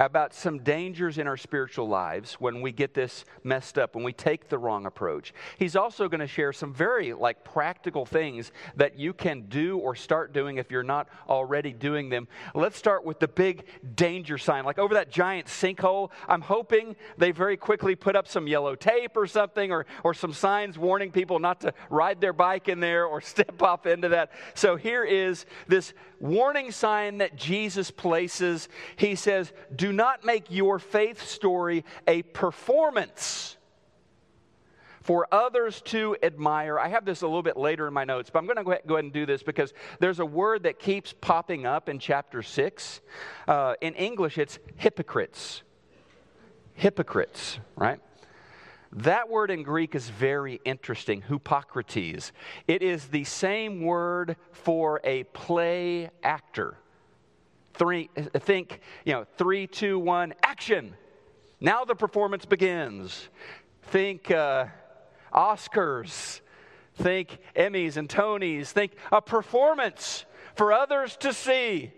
about 0.00 0.32
some 0.32 0.60
dangers 0.60 1.18
in 1.18 1.26
our 1.26 1.36
spiritual 1.36 1.86
lives 1.86 2.34
when 2.34 2.62
we 2.62 2.72
get 2.72 2.94
this 2.94 3.24
messed 3.44 3.78
up, 3.78 3.94
when 3.94 4.02
we 4.02 4.14
take 4.14 4.48
the 4.48 4.56
wrong 4.56 4.86
approach. 4.86 5.34
He's 5.58 5.76
also 5.76 6.08
going 6.08 6.20
to 6.20 6.26
share 6.26 6.54
some 6.54 6.72
very 6.72 7.12
like 7.12 7.44
practical 7.44 8.06
things 8.06 8.50
that 8.76 8.98
you 8.98 9.12
can 9.12 9.42
do 9.42 9.76
or 9.76 9.94
start 9.94 10.32
doing 10.32 10.56
if 10.56 10.70
you're 10.70 10.82
not 10.82 11.08
already 11.28 11.72
doing 11.72 12.08
them. 12.08 12.28
Let's 12.54 12.78
start 12.78 13.04
with 13.04 13.20
the 13.20 13.28
big 13.28 13.64
danger 13.94 14.38
sign. 14.38 14.64
Like 14.64 14.78
over 14.78 14.94
that 14.94 15.10
giant 15.10 15.48
sinkhole, 15.48 16.10
I'm 16.26 16.40
hoping 16.40 16.96
they 17.18 17.30
very 17.30 17.58
quickly 17.58 17.94
put 17.94 18.16
up 18.16 18.26
some 18.26 18.46
yellow 18.46 18.74
tape 18.74 19.16
or 19.16 19.26
something 19.26 19.70
or 19.70 19.84
or 20.02 20.14
some 20.14 20.32
signs 20.32 20.78
warning 20.78 21.12
people 21.12 21.38
not 21.38 21.60
to 21.60 21.74
ride 21.90 22.22
their 22.22 22.32
bike 22.32 22.68
in 22.68 22.80
there 22.80 23.04
or 23.04 23.20
step 23.30 23.62
off 23.62 23.84
into 23.84 24.08
that. 24.08 24.32
So 24.54 24.76
here 24.76 25.04
is 25.04 25.44
this 25.68 25.92
warning 26.20 26.70
sign 26.70 27.18
that 27.18 27.36
Jesus 27.36 27.90
places. 27.90 28.68
He 28.96 29.14
says, 29.14 29.52
"Do 29.74 29.92
not 29.92 30.24
make 30.24 30.50
your 30.50 30.78
faith 30.78 31.22
story 31.22 31.84
a 32.06 32.22
performance 32.22 33.56
for 35.02 35.26
others 35.32 35.80
to 35.82 36.16
admire. 36.22 36.78
I 36.78 36.88
have 36.88 37.04
this 37.04 37.22
a 37.22 37.26
little 37.26 37.42
bit 37.42 37.56
later 37.56 37.86
in 37.88 37.94
my 37.94 38.04
notes, 38.04 38.30
but 38.30 38.38
I'm 38.38 38.46
going 38.46 38.58
to 38.58 38.64
go 38.64 38.94
ahead 38.94 39.04
and 39.04 39.12
do 39.12 39.26
this 39.26 39.42
because 39.42 39.72
there's 39.98 40.20
a 40.20 40.26
word 40.26 40.64
that 40.64 40.78
keeps 40.78 41.14
popping 41.20 41.66
up 41.66 41.88
in 41.88 41.98
chapter 41.98 42.42
6. 42.42 43.00
Uh, 43.48 43.74
in 43.80 43.94
English, 43.94 44.38
it's 44.38 44.58
hypocrites. 44.76 45.62
Hypocrites, 46.74 47.58
right? 47.76 48.00
That 48.92 49.28
word 49.28 49.50
in 49.52 49.62
Greek 49.62 49.94
is 49.94 50.08
very 50.08 50.60
interesting, 50.64 51.22
Hippocrates. 51.22 52.32
It 52.66 52.82
is 52.82 53.06
the 53.06 53.24
same 53.24 53.82
word 53.82 54.36
for 54.50 55.00
a 55.04 55.24
play 55.24 56.10
actor. 56.24 56.76
Three, 57.74 58.10
think, 58.16 58.80
you 59.04 59.12
know, 59.12 59.26
three, 59.38 59.68
two, 59.68 59.98
one, 59.98 60.34
action. 60.42 60.94
Now 61.60 61.84
the 61.84 61.94
performance 61.94 62.44
begins. 62.44 63.28
Think 63.84 64.30
uh, 64.30 64.66
Oscars. 65.32 66.40
Think 66.96 67.38
Emmys 67.54 67.96
and 67.96 68.08
Tonys. 68.08 68.68
Think 68.68 68.92
a 69.12 69.22
performance 69.22 70.24
for 70.56 70.72
others 70.72 71.16
to 71.18 71.32
see. 71.32 71.92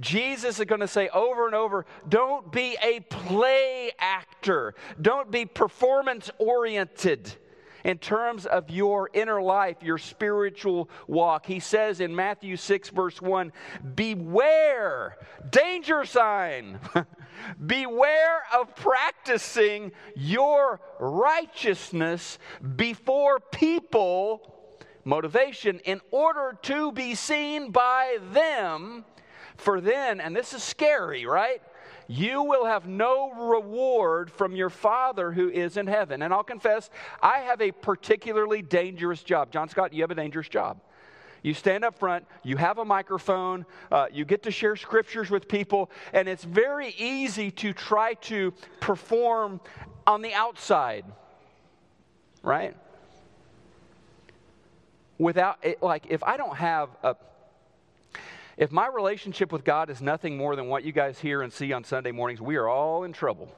Jesus 0.00 0.58
is 0.58 0.64
going 0.64 0.80
to 0.80 0.88
say 0.88 1.08
over 1.10 1.46
and 1.46 1.54
over 1.54 1.86
don't 2.08 2.50
be 2.50 2.76
a 2.82 3.00
play 3.00 3.92
actor, 3.98 4.74
don't 5.00 5.30
be 5.30 5.44
performance 5.44 6.30
oriented 6.38 7.32
in 7.84 7.98
terms 7.98 8.46
of 8.46 8.70
your 8.70 9.10
inner 9.12 9.40
life, 9.40 9.76
your 9.82 9.98
spiritual 9.98 10.90
walk. 11.06 11.46
He 11.46 11.60
says 11.60 12.00
in 12.00 12.14
Matthew 12.14 12.56
6, 12.56 12.90
verse 12.90 13.20
1 13.20 13.52
Beware, 13.94 15.16
danger 15.50 16.04
sign. 16.04 16.78
Beware 17.66 18.42
of 18.54 18.74
practicing 18.76 19.92
your 20.14 20.80
righteousness 20.98 22.38
before 22.76 23.40
people. 23.40 24.56
Motivation 25.04 25.78
in 25.80 26.02
order 26.10 26.58
to 26.62 26.92
be 26.92 27.14
seen 27.14 27.70
by 27.70 28.18
them. 28.32 29.06
For 29.60 29.80
then, 29.80 30.20
and 30.20 30.34
this 30.34 30.52
is 30.52 30.62
scary, 30.62 31.26
right? 31.26 31.62
you 32.10 32.42
will 32.42 32.64
have 32.64 32.88
no 32.88 33.30
reward 33.32 34.32
from 34.32 34.56
your 34.56 34.68
Father 34.68 35.30
who 35.30 35.48
is 35.48 35.76
in 35.76 35.86
heaven. 35.86 36.22
And 36.22 36.34
I'll 36.34 36.42
confess, 36.42 36.90
I 37.22 37.38
have 37.38 37.60
a 37.60 37.70
particularly 37.70 38.62
dangerous 38.62 39.22
job. 39.22 39.52
John 39.52 39.68
Scott, 39.68 39.92
you 39.92 40.02
have 40.02 40.10
a 40.10 40.16
dangerous 40.16 40.48
job. 40.48 40.80
You 41.44 41.54
stand 41.54 41.84
up 41.84 41.96
front, 41.96 42.26
you 42.42 42.56
have 42.56 42.78
a 42.78 42.84
microphone, 42.84 43.64
uh, 43.92 44.08
you 44.12 44.24
get 44.24 44.42
to 44.42 44.50
share 44.50 44.74
scriptures 44.74 45.30
with 45.30 45.46
people, 45.46 45.88
and 46.12 46.28
it's 46.28 46.42
very 46.42 46.92
easy 46.98 47.52
to 47.52 47.72
try 47.72 48.14
to 48.14 48.52
perform 48.80 49.60
on 50.04 50.20
the 50.20 50.34
outside, 50.34 51.04
right? 52.42 52.74
without, 55.20 55.58
it, 55.62 55.82
like, 55.82 56.06
if 56.08 56.24
I 56.24 56.38
don't 56.38 56.56
have 56.56 56.88
a, 57.02 57.14
if 58.60 58.70
my 58.70 58.86
relationship 58.86 59.52
with 59.52 59.64
God 59.64 59.88
is 59.88 60.02
nothing 60.02 60.36
more 60.36 60.54
than 60.54 60.68
what 60.68 60.84
you 60.84 60.92
guys 60.92 61.18
hear 61.18 61.40
and 61.40 61.50
see 61.50 61.72
on 61.72 61.82
Sunday 61.82 62.12
mornings, 62.12 62.42
we 62.42 62.56
are 62.56 62.68
all 62.68 63.04
in 63.04 63.12
trouble. 63.14 63.50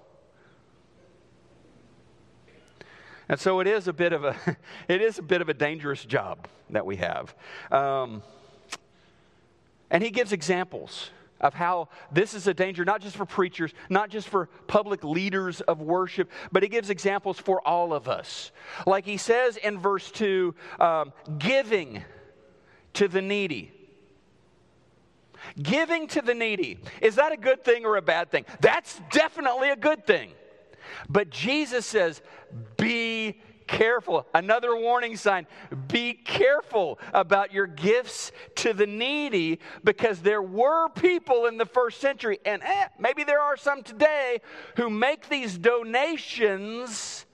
And 3.28 3.40
so 3.40 3.58
it 3.58 3.66
is 3.66 3.88
a 3.88 3.92
bit 3.92 4.12
of 4.12 4.24
a, 4.24 4.36
it 4.88 5.02
is 5.02 5.18
a 5.18 5.22
bit 5.22 5.42
of 5.42 5.48
a 5.48 5.54
dangerous 5.54 6.04
job 6.04 6.46
that 6.70 6.86
we 6.86 6.96
have. 6.96 7.34
Um, 7.72 8.22
and 9.90 10.04
he 10.04 10.10
gives 10.10 10.30
examples 10.30 11.10
of 11.40 11.52
how 11.52 11.88
this 12.12 12.32
is 12.32 12.46
a 12.46 12.54
danger, 12.54 12.84
not 12.84 13.00
just 13.00 13.16
for 13.16 13.26
preachers, 13.26 13.72
not 13.90 14.08
just 14.08 14.28
for 14.28 14.48
public 14.68 15.02
leaders 15.02 15.60
of 15.62 15.80
worship, 15.80 16.30
but 16.52 16.62
he 16.62 16.68
gives 16.68 16.90
examples 16.90 17.40
for 17.40 17.60
all 17.66 17.92
of 17.92 18.08
us. 18.08 18.52
Like 18.86 19.04
he 19.04 19.16
says 19.16 19.56
in 19.56 19.80
verse 19.80 20.12
2 20.12 20.54
um, 20.78 21.12
giving 21.40 22.04
to 22.92 23.08
the 23.08 23.20
needy. 23.20 23.81
Giving 25.60 26.06
to 26.08 26.22
the 26.22 26.34
needy. 26.34 26.78
Is 27.00 27.16
that 27.16 27.32
a 27.32 27.36
good 27.36 27.64
thing 27.64 27.84
or 27.84 27.96
a 27.96 28.02
bad 28.02 28.30
thing? 28.30 28.44
That's 28.60 29.00
definitely 29.10 29.70
a 29.70 29.76
good 29.76 30.06
thing. 30.06 30.32
But 31.08 31.30
Jesus 31.30 31.86
says, 31.86 32.20
be 32.76 33.40
careful. 33.66 34.26
Another 34.34 34.76
warning 34.76 35.16
sign 35.16 35.46
be 35.88 36.12
careful 36.12 36.98
about 37.14 37.52
your 37.52 37.66
gifts 37.66 38.32
to 38.56 38.72
the 38.72 38.86
needy 38.86 39.60
because 39.84 40.20
there 40.20 40.42
were 40.42 40.88
people 40.90 41.46
in 41.46 41.56
the 41.56 41.66
first 41.66 42.00
century, 42.00 42.38
and 42.44 42.62
eh, 42.62 42.88
maybe 42.98 43.24
there 43.24 43.40
are 43.40 43.56
some 43.56 43.82
today, 43.82 44.40
who 44.76 44.90
make 44.90 45.28
these 45.28 45.56
donations 45.56 47.24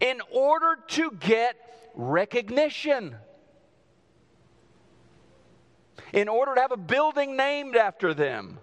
in 0.00 0.20
order 0.30 0.78
to 0.88 1.10
get 1.12 1.56
recognition. 1.94 3.16
In 6.12 6.28
order 6.28 6.54
to 6.54 6.60
have 6.60 6.72
a 6.72 6.76
building 6.76 7.36
named 7.36 7.76
after 7.76 8.14
them 8.14 8.58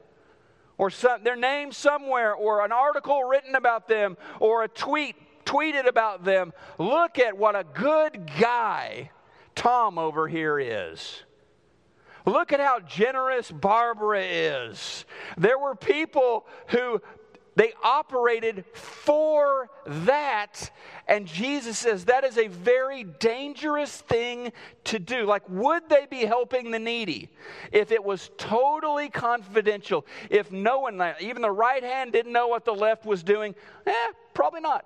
or 0.78 0.90
some, 0.90 1.24
their 1.24 1.36
name 1.36 1.72
somewhere, 1.72 2.34
or 2.34 2.66
an 2.66 2.72
article 2.72 3.24
written 3.24 3.56
about 3.56 3.88
them, 3.88 4.18
or 4.40 4.64
a 4.64 4.68
tweet 4.68 5.16
tweeted 5.46 5.88
about 5.88 6.24
them, 6.24 6.54
look 6.78 7.20
at 7.20 7.38
what 7.38 7.56
a 7.56 7.64
good 7.64 8.30
guy 8.40 9.12
Tom 9.56 9.98
over 9.98 10.28
here 10.28 10.60
is. 10.60 11.24
Look 12.26 12.54
at 12.54 12.60
how 12.60 12.80
generous 12.80 13.52
Barbara 13.52 14.22
is. 14.24 15.06
There 15.38 15.60
were 15.60 15.76
people 15.76 16.46
who 16.68 17.02
they 17.56 17.74
operated 17.84 18.66
for 18.74 19.70
that. 19.86 20.72
And 21.08 21.28
Jesus 21.28 21.78
says 21.78 22.06
that 22.06 22.24
is 22.24 22.38
a 22.38 22.48
very 22.48 23.04
dangerous 23.04 24.02
thing 24.02 24.52
to 24.86 25.00
do. 25.00 25.26
Like, 25.26 25.44
would 25.48 25.88
they 25.90 26.08
be 26.10 26.26
helping 26.26 26.72
the 26.72 26.80
needy 26.80 27.30
if 27.72 27.92
it 27.92 28.04
was 28.04 28.32
totally 28.38 29.10
confidential? 29.10 30.06
If 30.30 30.52
no 30.52 30.80
one, 30.80 31.02
even 31.20 31.42
the 31.42 31.52
right 31.52 31.84
hand, 31.84 32.14
didn't 32.14 32.32
know 32.32 32.48
what 32.48 32.66
the 32.66 32.74
left 32.74 33.06
was 33.06 33.24
doing? 33.24 33.54
Eh, 33.86 34.12
probably 34.34 34.62
not. 34.62 34.86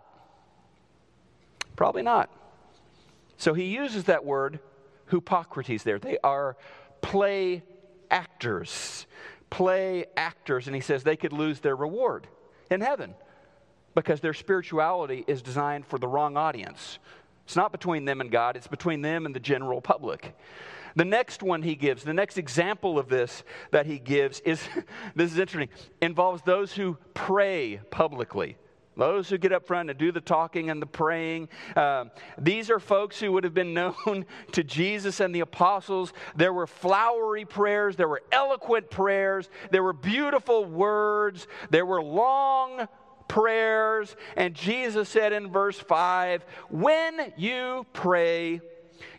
Probably 1.75 2.01
not. 2.01 2.29
So 3.37 3.53
he 3.53 3.65
uses 3.65 4.05
that 4.05 4.25
word, 4.25 4.59
hypocrites, 5.09 5.83
there. 5.83 5.99
They 5.99 6.17
are 6.23 6.57
play 7.01 7.63
actors. 8.09 9.05
Play 9.49 10.05
actors. 10.17 10.67
And 10.67 10.75
he 10.75 10.81
says 10.81 11.03
they 11.03 11.15
could 11.15 11.31
lose 11.31 11.59
their 11.59 11.75
reward 11.75 12.27
in 12.69 12.81
heaven 12.81 13.13
because 13.95 14.19
their 14.19 14.33
spirituality 14.33 15.23
is 15.27 15.41
designed 15.41 15.85
for 15.85 15.97
the 15.97 16.07
wrong 16.07 16.37
audience. 16.37 16.99
It's 17.45 17.55
not 17.55 17.71
between 17.71 18.05
them 18.05 18.21
and 18.21 18.29
God, 18.29 18.55
it's 18.55 18.67
between 18.67 19.01
them 19.01 19.25
and 19.25 19.33
the 19.33 19.39
general 19.39 19.81
public. 19.81 20.35
The 20.95 21.05
next 21.05 21.43
one 21.43 21.61
he 21.61 21.75
gives, 21.75 22.03
the 22.03 22.13
next 22.13 22.37
example 22.37 22.99
of 22.99 23.07
this 23.07 23.43
that 23.71 23.85
he 23.85 23.99
gives 23.99 24.39
is 24.41 24.61
this 25.15 25.31
is 25.31 25.39
interesting, 25.39 25.69
involves 26.01 26.41
those 26.43 26.73
who 26.73 26.97
pray 27.13 27.79
publicly. 27.91 28.57
Those 28.97 29.29
who 29.29 29.37
get 29.37 29.53
up 29.53 29.67
front 29.67 29.91
and 29.91 29.97
do 29.97 30.11
the 30.11 30.19
talking 30.19 30.71
and 30.71 30.81
the 30.81 30.87
praying. 30.87 31.49
Uh, 31.75 32.05
these 32.39 32.71
are 32.71 32.79
folks 32.79 33.19
who 33.19 33.31
would 33.31 33.43
have 33.43 33.53
been 33.53 33.73
known 33.75 34.25
to 34.53 34.63
Jesus 34.63 35.19
and 35.19 35.33
the 35.33 35.41
apostles. 35.41 36.13
There 36.35 36.51
were 36.51 36.67
flowery 36.67 37.45
prayers, 37.45 37.95
there 37.95 38.07
were 38.07 38.23
eloquent 38.31 38.89
prayers, 38.89 39.49
there 39.71 39.83
were 39.83 39.93
beautiful 39.93 40.65
words, 40.65 41.47
there 41.69 41.85
were 41.85 42.01
long 42.01 42.87
prayers. 43.27 44.15
And 44.35 44.55
Jesus 44.55 45.07
said 45.09 45.31
in 45.31 45.51
verse 45.51 45.79
5 45.79 46.43
When 46.69 47.33
you 47.37 47.85
pray, 47.93 48.61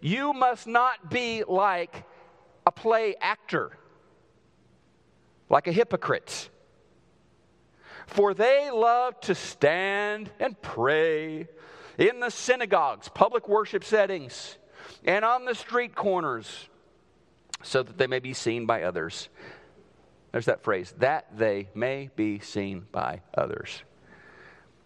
you 0.00 0.32
must 0.32 0.66
not 0.66 1.08
be 1.08 1.44
like 1.46 2.04
a 2.66 2.72
play 2.72 3.14
actor, 3.20 3.78
like 5.48 5.68
a 5.68 5.72
hypocrite 5.72 6.50
for 8.08 8.34
they 8.34 8.70
love 8.70 9.20
to 9.20 9.34
stand 9.34 10.30
and 10.40 10.60
pray 10.60 11.46
in 11.98 12.20
the 12.20 12.30
synagogues, 12.30 13.08
public 13.08 13.48
worship 13.48 13.84
settings, 13.84 14.56
and 15.04 15.24
on 15.24 15.44
the 15.44 15.54
street 15.54 15.94
corners, 15.94 16.68
so 17.62 17.82
that 17.82 17.98
they 17.98 18.06
may 18.06 18.18
be 18.18 18.32
seen 18.32 18.66
by 18.66 18.82
others. 18.82 19.28
There's 20.32 20.46
that 20.46 20.62
phrase, 20.62 20.94
that 20.98 21.26
they 21.36 21.68
may 21.74 22.10
be 22.16 22.38
seen 22.38 22.86
by 22.92 23.22
others. 23.34 23.82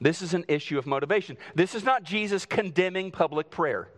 This 0.01 0.21
is 0.21 0.35
an 0.35 0.45
issue 0.49 0.79
of 0.79 0.87
motivation. 0.87 1.37
This 1.55 1.75
is 1.75 1.85
not 1.85 2.03
Jesus 2.03 2.45
condemning 2.45 3.13
public 3.13 3.51
prayer, 3.51 3.89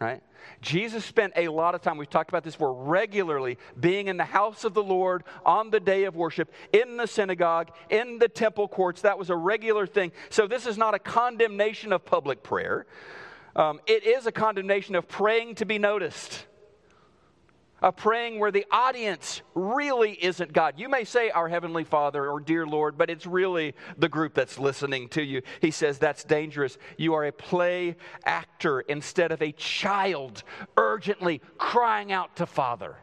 right? 0.00 0.22
Jesus 0.60 1.04
spent 1.04 1.32
a 1.36 1.48
lot 1.48 1.74
of 1.74 1.82
time, 1.82 1.96
we've 1.96 2.10
talked 2.10 2.30
about 2.30 2.44
this 2.44 2.54
before, 2.54 2.74
regularly 2.74 3.58
being 3.78 4.08
in 4.08 4.16
the 4.16 4.24
house 4.24 4.64
of 4.64 4.74
the 4.74 4.82
Lord 4.82 5.24
on 5.44 5.70
the 5.70 5.80
day 5.80 6.04
of 6.04 6.16
worship, 6.16 6.52
in 6.72 6.96
the 6.96 7.06
synagogue, 7.06 7.70
in 7.88 8.18
the 8.18 8.28
temple 8.28 8.68
courts. 8.68 9.02
That 9.02 9.18
was 9.18 9.30
a 9.30 9.36
regular 9.36 9.86
thing. 9.86 10.12
So 10.28 10.46
this 10.46 10.66
is 10.66 10.76
not 10.76 10.94
a 10.94 10.98
condemnation 10.98 11.92
of 11.92 12.04
public 12.04 12.42
prayer, 12.42 12.86
um, 13.56 13.80
it 13.86 14.04
is 14.04 14.26
a 14.26 14.32
condemnation 14.32 14.94
of 14.94 15.08
praying 15.08 15.56
to 15.56 15.66
be 15.66 15.78
noticed 15.78 16.46
a 17.82 17.92
praying 17.92 18.38
where 18.38 18.50
the 18.50 18.66
audience 18.70 19.42
really 19.54 20.12
isn't 20.12 20.52
God. 20.52 20.74
You 20.76 20.88
may 20.88 21.04
say, 21.04 21.30
Our 21.30 21.48
Heavenly 21.48 21.84
Father 21.84 22.28
or 22.30 22.40
Dear 22.40 22.66
Lord, 22.66 22.98
but 22.98 23.10
it's 23.10 23.26
really 23.26 23.74
the 23.96 24.08
group 24.08 24.34
that's 24.34 24.58
listening 24.58 25.08
to 25.10 25.22
you. 25.22 25.42
He 25.60 25.70
says 25.70 25.98
that's 25.98 26.24
dangerous. 26.24 26.78
You 26.96 27.14
are 27.14 27.24
a 27.24 27.32
play 27.32 27.96
actor 28.24 28.80
instead 28.80 29.32
of 29.32 29.42
a 29.42 29.52
child 29.52 30.42
urgently 30.76 31.40
crying 31.58 32.12
out 32.12 32.36
to 32.36 32.46
Father. 32.46 32.96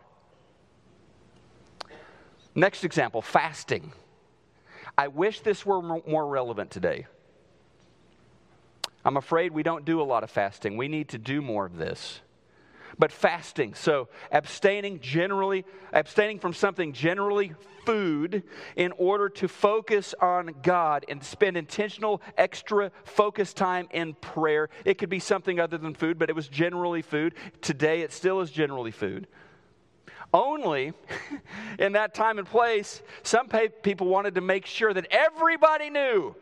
Next 2.54 2.84
example 2.84 3.22
fasting. 3.22 3.92
I 4.98 5.10
wish 5.10 5.42
this 5.42 5.66
were 5.66 5.82
more 5.82 6.28
relevant 6.28 6.72
today. 6.72 7.06
I'm 9.06 9.16
afraid 9.16 9.54
we 9.54 9.64
don't 9.64 9.86
do 9.86 10.02
a 10.02 10.04
lot 10.04 10.24
of 10.24 10.32
fasting. 10.32 10.76
We 10.76 10.88
need 10.88 11.10
to 11.10 11.18
do 11.18 11.42
more 11.42 11.66
of 11.66 11.78
this 11.78 12.22
but 13.00 13.12
fasting. 13.12 13.74
So 13.74 14.10
abstaining 14.32 15.00
generally, 15.00 15.66
abstaining 15.94 16.40
from 16.40 16.54
something 16.54 16.94
generally 16.94 17.54
food 17.86 18.44
in 18.76 18.92
order 18.98 19.30
to 19.30 19.48
focus 19.48 20.14
on 20.22 20.54
God 20.62 21.06
and 21.08 21.24
spend 21.24 21.56
intentional 21.56 22.22
extra 22.38 22.92
focus 23.06 23.54
time 23.54 23.88
in 23.92 24.14
prayer. 24.16 24.70
It 24.84 24.98
could 24.98 25.10
be 25.10 25.20
something 25.20 25.60
other 25.60 25.78
than 25.78 25.94
food, 25.94 26.20
but 26.20 26.30
it 26.30 26.36
was 26.36 26.48
generally 26.48 27.02
food. 27.02 27.36
Today 27.62 28.02
it 28.02 28.12
still 28.12 28.42
is 28.42 28.52
generally 28.52 28.92
food. 28.92 29.28
Only 30.34 30.92
in 31.80 31.94
that 31.94 32.14
time 32.14 32.40
and 32.40 32.48
place, 32.48 33.02
some 33.24 33.48
people 33.48 34.08
wanted 34.08 34.36
to 34.36 34.42
make 34.42 34.66
sure 34.66 34.94
that 34.94 35.08
everybody 35.10 35.90
knew 35.90 36.36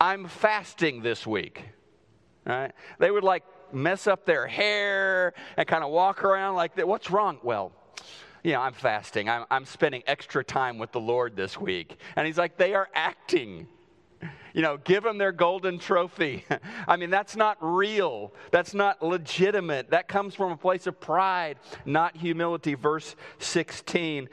I'm 0.00 0.26
fasting 0.26 1.02
this 1.02 1.26
week. 1.26 1.62
Right? 2.44 2.72
They 2.98 3.10
would 3.10 3.22
like 3.22 3.44
mess 3.72 4.06
up 4.06 4.24
their 4.24 4.46
hair 4.46 5.34
and 5.56 5.66
kind 5.66 5.84
of 5.84 5.90
walk 5.90 6.24
around 6.24 6.56
like 6.56 6.76
that. 6.76 6.86
What's 6.86 7.10
wrong? 7.10 7.38
Well, 7.42 7.72
you 8.42 8.52
know, 8.52 8.60
I'm 8.60 8.72
fasting. 8.72 9.28
I'm, 9.28 9.44
I'm 9.50 9.64
spending 9.64 10.02
extra 10.06 10.42
time 10.42 10.78
with 10.78 10.92
the 10.92 11.00
Lord 11.00 11.36
this 11.36 11.58
week. 11.58 11.98
And 12.16 12.26
he's 12.26 12.38
like, 12.38 12.56
they 12.56 12.74
are 12.74 12.88
acting. 12.94 13.66
You 14.52 14.62
know, 14.62 14.78
give 14.78 15.04
them 15.04 15.18
their 15.18 15.32
golden 15.32 15.78
trophy. 15.78 16.44
I 16.88 16.96
mean, 16.96 17.10
that's 17.10 17.36
not 17.36 17.58
real. 17.60 18.32
That's 18.50 18.74
not 18.74 19.02
legitimate. 19.02 19.90
That 19.90 20.08
comes 20.08 20.34
from 20.34 20.52
a 20.52 20.56
place 20.56 20.86
of 20.86 21.00
pride, 21.00 21.58
not 21.84 22.16
humility. 22.16 22.74
Verse 22.74 23.14
16. 23.38 24.28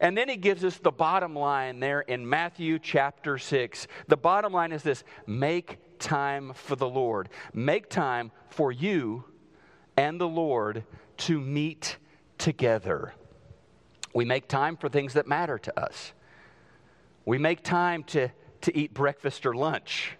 And 0.00 0.16
then 0.16 0.28
he 0.28 0.36
gives 0.36 0.64
us 0.64 0.78
the 0.78 0.92
bottom 0.92 1.34
line 1.34 1.80
there 1.80 2.00
in 2.00 2.28
Matthew 2.28 2.78
chapter 2.78 3.38
6. 3.38 3.88
The 4.06 4.16
bottom 4.16 4.52
line 4.52 4.72
is 4.72 4.82
this 4.82 5.02
make 5.26 5.78
time 5.98 6.52
for 6.54 6.76
the 6.76 6.88
Lord. 6.88 7.28
Make 7.52 7.88
time 7.88 8.30
for 8.50 8.72
you 8.72 9.24
and 9.96 10.20
the 10.20 10.28
Lord 10.28 10.84
to 11.18 11.40
meet 11.40 11.96
together. 12.38 13.14
We 14.14 14.24
make 14.24 14.48
time 14.48 14.76
for 14.76 14.88
things 14.88 15.14
that 15.14 15.26
matter 15.26 15.58
to 15.58 15.80
us. 15.80 16.12
We 17.24 17.38
make 17.38 17.62
time 17.62 18.04
to, 18.04 18.30
to 18.62 18.76
eat 18.76 18.94
breakfast 18.94 19.44
or 19.44 19.54
lunch. 19.54 20.12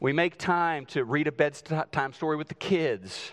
We 0.00 0.12
make 0.12 0.38
time 0.38 0.86
to 0.86 1.04
read 1.04 1.26
a 1.26 1.32
bedtime 1.32 2.12
story 2.12 2.36
with 2.36 2.48
the 2.48 2.54
kids. 2.54 3.32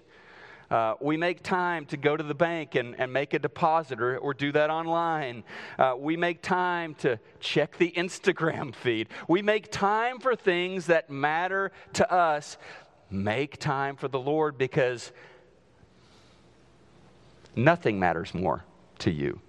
Uh, 0.70 0.96
we 1.00 1.16
make 1.16 1.44
time 1.44 1.86
to 1.86 1.96
go 1.96 2.18
to 2.18 2.24
the 2.24 2.36
bank 2.36 2.76
and, 2.76 3.00
and 3.00 3.12
make 3.14 3.34
a 3.34 3.40
deposit 3.40 4.02
or, 4.02 4.18
or 4.18 4.34
do 4.34 4.52
that 4.52 4.70
online. 4.70 5.44
Uh, 5.80 5.96
we 5.98 6.18
make 6.18 6.42
time 6.42 6.94
to 6.96 7.18
check 7.40 7.78
the 7.78 7.92
Instagram 7.92 8.76
feed. 8.84 9.08
We 9.30 9.42
make 9.42 9.72
time 9.72 10.20
for 10.20 10.36
things 10.36 10.88
that 10.88 11.10
matter 11.10 11.72
to 11.94 12.12
us. 12.12 12.58
Make 13.10 13.58
time 13.58 13.96
for 13.96 14.08
the 14.08 14.20
Lord 14.20 14.58
because 14.58 15.12
nothing 17.56 18.00
matters 18.00 18.34
more 18.34 18.64
to 19.00 19.12
you. 19.12 19.40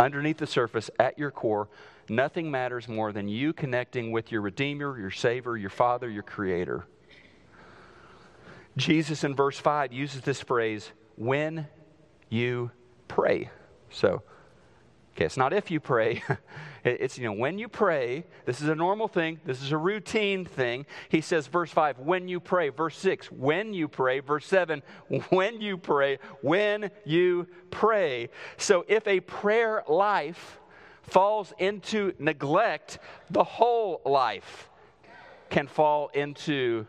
Underneath 0.00 0.38
the 0.38 0.46
surface, 0.46 0.90
at 0.98 1.18
your 1.18 1.30
core, 1.30 1.68
nothing 2.08 2.50
matters 2.50 2.86
more 2.88 3.12
than 3.12 3.28
you 3.28 3.52
connecting 3.52 4.12
with 4.12 4.30
your 4.30 4.42
Redeemer, 4.42 4.98
your 4.98 5.10
Savior, 5.10 5.56
your 5.56 5.70
Father, 5.70 6.08
your 6.08 6.22
Creator. 6.22 6.86
Jesus 8.76 9.24
in 9.24 9.34
verse 9.34 9.58
5 9.58 9.92
uses 9.92 10.22
this 10.22 10.40
phrase, 10.40 10.92
when 11.16 11.66
you 12.28 12.70
pray. 13.08 13.50
So, 13.90 14.22
okay, 15.16 15.24
it's 15.24 15.36
not 15.36 15.52
if 15.52 15.70
you 15.70 15.80
pray. 15.80 16.22
It's, 16.84 17.18
you 17.18 17.24
know, 17.24 17.32
when 17.32 17.58
you 17.58 17.68
pray, 17.68 18.24
this 18.44 18.60
is 18.60 18.68
a 18.68 18.74
normal 18.74 19.08
thing, 19.08 19.40
this 19.44 19.62
is 19.62 19.72
a 19.72 19.76
routine 19.76 20.44
thing. 20.44 20.86
He 21.08 21.20
says, 21.20 21.46
verse 21.46 21.70
5, 21.70 21.98
when 21.98 22.28
you 22.28 22.40
pray. 22.40 22.68
Verse 22.68 22.96
6, 22.98 23.32
when 23.32 23.74
you 23.74 23.88
pray. 23.88 24.20
Verse 24.20 24.46
7, 24.46 24.82
when 25.30 25.60
you 25.60 25.76
pray. 25.76 26.18
When 26.40 26.90
you 27.04 27.48
pray. 27.70 28.30
So 28.56 28.84
if 28.88 29.06
a 29.06 29.20
prayer 29.20 29.82
life 29.88 30.60
falls 31.02 31.52
into 31.58 32.12
neglect, 32.18 32.98
the 33.30 33.44
whole 33.44 34.00
life 34.04 34.68
can 35.50 35.66
fall 35.66 36.08
into 36.14 36.86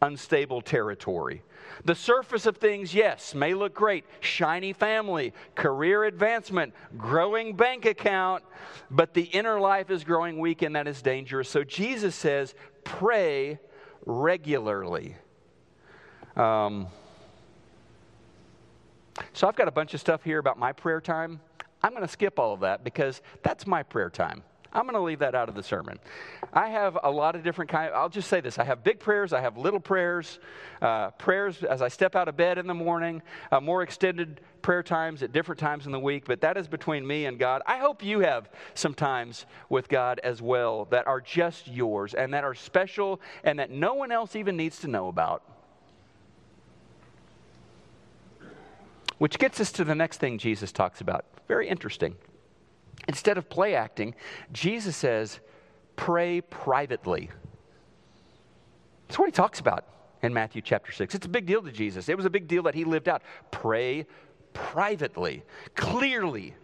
unstable 0.00 0.62
territory. 0.62 1.42
The 1.84 1.94
surface 1.94 2.46
of 2.46 2.58
things, 2.58 2.94
yes, 2.94 3.34
may 3.34 3.54
look 3.54 3.74
great 3.74 4.04
shiny 4.20 4.72
family, 4.72 5.32
career 5.54 6.04
advancement, 6.04 6.74
growing 6.96 7.56
bank 7.56 7.86
account, 7.86 8.44
but 8.90 9.14
the 9.14 9.22
inner 9.22 9.58
life 9.58 9.90
is 9.90 10.04
growing 10.04 10.38
weak 10.38 10.62
and 10.62 10.76
that 10.76 10.86
is 10.86 11.00
dangerous. 11.00 11.48
So 11.48 11.64
Jesus 11.64 12.14
says, 12.14 12.54
pray 12.84 13.58
regularly. 14.04 15.16
Um, 16.36 16.88
so 19.32 19.48
I've 19.48 19.56
got 19.56 19.68
a 19.68 19.72
bunch 19.72 19.94
of 19.94 20.00
stuff 20.00 20.22
here 20.22 20.38
about 20.38 20.58
my 20.58 20.72
prayer 20.72 21.00
time. 21.00 21.40
I'm 21.82 21.92
going 21.92 22.02
to 22.02 22.08
skip 22.08 22.38
all 22.38 22.52
of 22.52 22.60
that 22.60 22.84
because 22.84 23.22
that's 23.42 23.66
my 23.66 23.82
prayer 23.82 24.10
time. 24.10 24.42
I'm 24.72 24.82
going 24.82 24.94
to 24.94 25.00
leave 25.00 25.18
that 25.18 25.34
out 25.34 25.48
of 25.48 25.56
the 25.56 25.62
sermon. 25.62 25.98
I 26.52 26.68
have 26.68 26.96
a 27.02 27.10
lot 27.10 27.34
of 27.34 27.42
different 27.42 27.70
kinds. 27.70 27.92
I'll 27.94 28.08
just 28.08 28.28
say 28.28 28.40
this: 28.40 28.58
I 28.58 28.64
have 28.64 28.84
big 28.84 29.00
prayers, 29.00 29.32
I 29.32 29.40
have 29.40 29.56
little 29.56 29.80
prayers, 29.80 30.38
uh, 30.80 31.10
prayers 31.12 31.64
as 31.64 31.82
I 31.82 31.88
step 31.88 32.14
out 32.14 32.28
of 32.28 32.36
bed 32.36 32.56
in 32.56 32.66
the 32.66 32.74
morning, 32.74 33.20
uh, 33.50 33.60
more 33.60 33.82
extended 33.82 34.40
prayer 34.62 34.82
times 34.82 35.22
at 35.22 35.32
different 35.32 35.58
times 35.58 35.86
in 35.86 35.92
the 35.92 35.98
week. 35.98 36.24
But 36.26 36.40
that 36.42 36.56
is 36.56 36.68
between 36.68 37.04
me 37.04 37.26
and 37.26 37.38
God. 37.38 37.62
I 37.66 37.78
hope 37.78 38.04
you 38.04 38.20
have 38.20 38.48
some 38.74 38.94
times 38.94 39.46
with 39.68 39.88
God 39.88 40.20
as 40.22 40.40
well 40.40 40.84
that 40.86 41.06
are 41.06 41.20
just 41.20 41.66
yours 41.66 42.14
and 42.14 42.32
that 42.34 42.44
are 42.44 42.54
special 42.54 43.20
and 43.42 43.58
that 43.58 43.70
no 43.70 43.94
one 43.94 44.12
else 44.12 44.36
even 44.36 44.56
needs 44.56 44.78
to 44.80 44.88
know 44.88 45.08
about. 45.08 45.42
Which 49.18 49.38
gets 49.38 49.60
us 49.60 49.72
to 49.72 49.84
the 49.84 49.94
next 49.94 50.18
thing 50.18 50.38
Jesus 50.38 50.72
talks 50.72 51.00
about. 51.00 51.26
Very 51.48 51.68
interesting. 51.68 52.16
Instead 53.08 53.38
of 53.38 53.48
play 53.48 53.74
acting, 53.74 54.14
Jesus 54.52 54.96
says, 54.96 55.40
pray 55.96 56.40
privately. 56.40 57.30
That's 59.08 59.18
what 59.18 59.26
he 59.26 59.32
talks 59.32 59.60
about 59.60 59.84
in 60.22 60.32
Matthew 60.32 60.62
chapter 60.62 60.92
6. 60.92 61.14
It's 61.14 61.26
a 61.26 61.30
big 61.30 61.46
deal 61.46 61.62
to 61.62 61.72
Jesus. 61.72 62.08
It 62.08 62.16
was 62.16 62.26
a 62.26 62.30
big 62.30 62.46
deal 62.46 62.64
that 62.64 62.74
he 62.74 62.84
lived 62.84 63.08
out. 63.08 63.22
Pray 63.50 64.06
privately, 64.52 65.42
clearly 65.74 66.54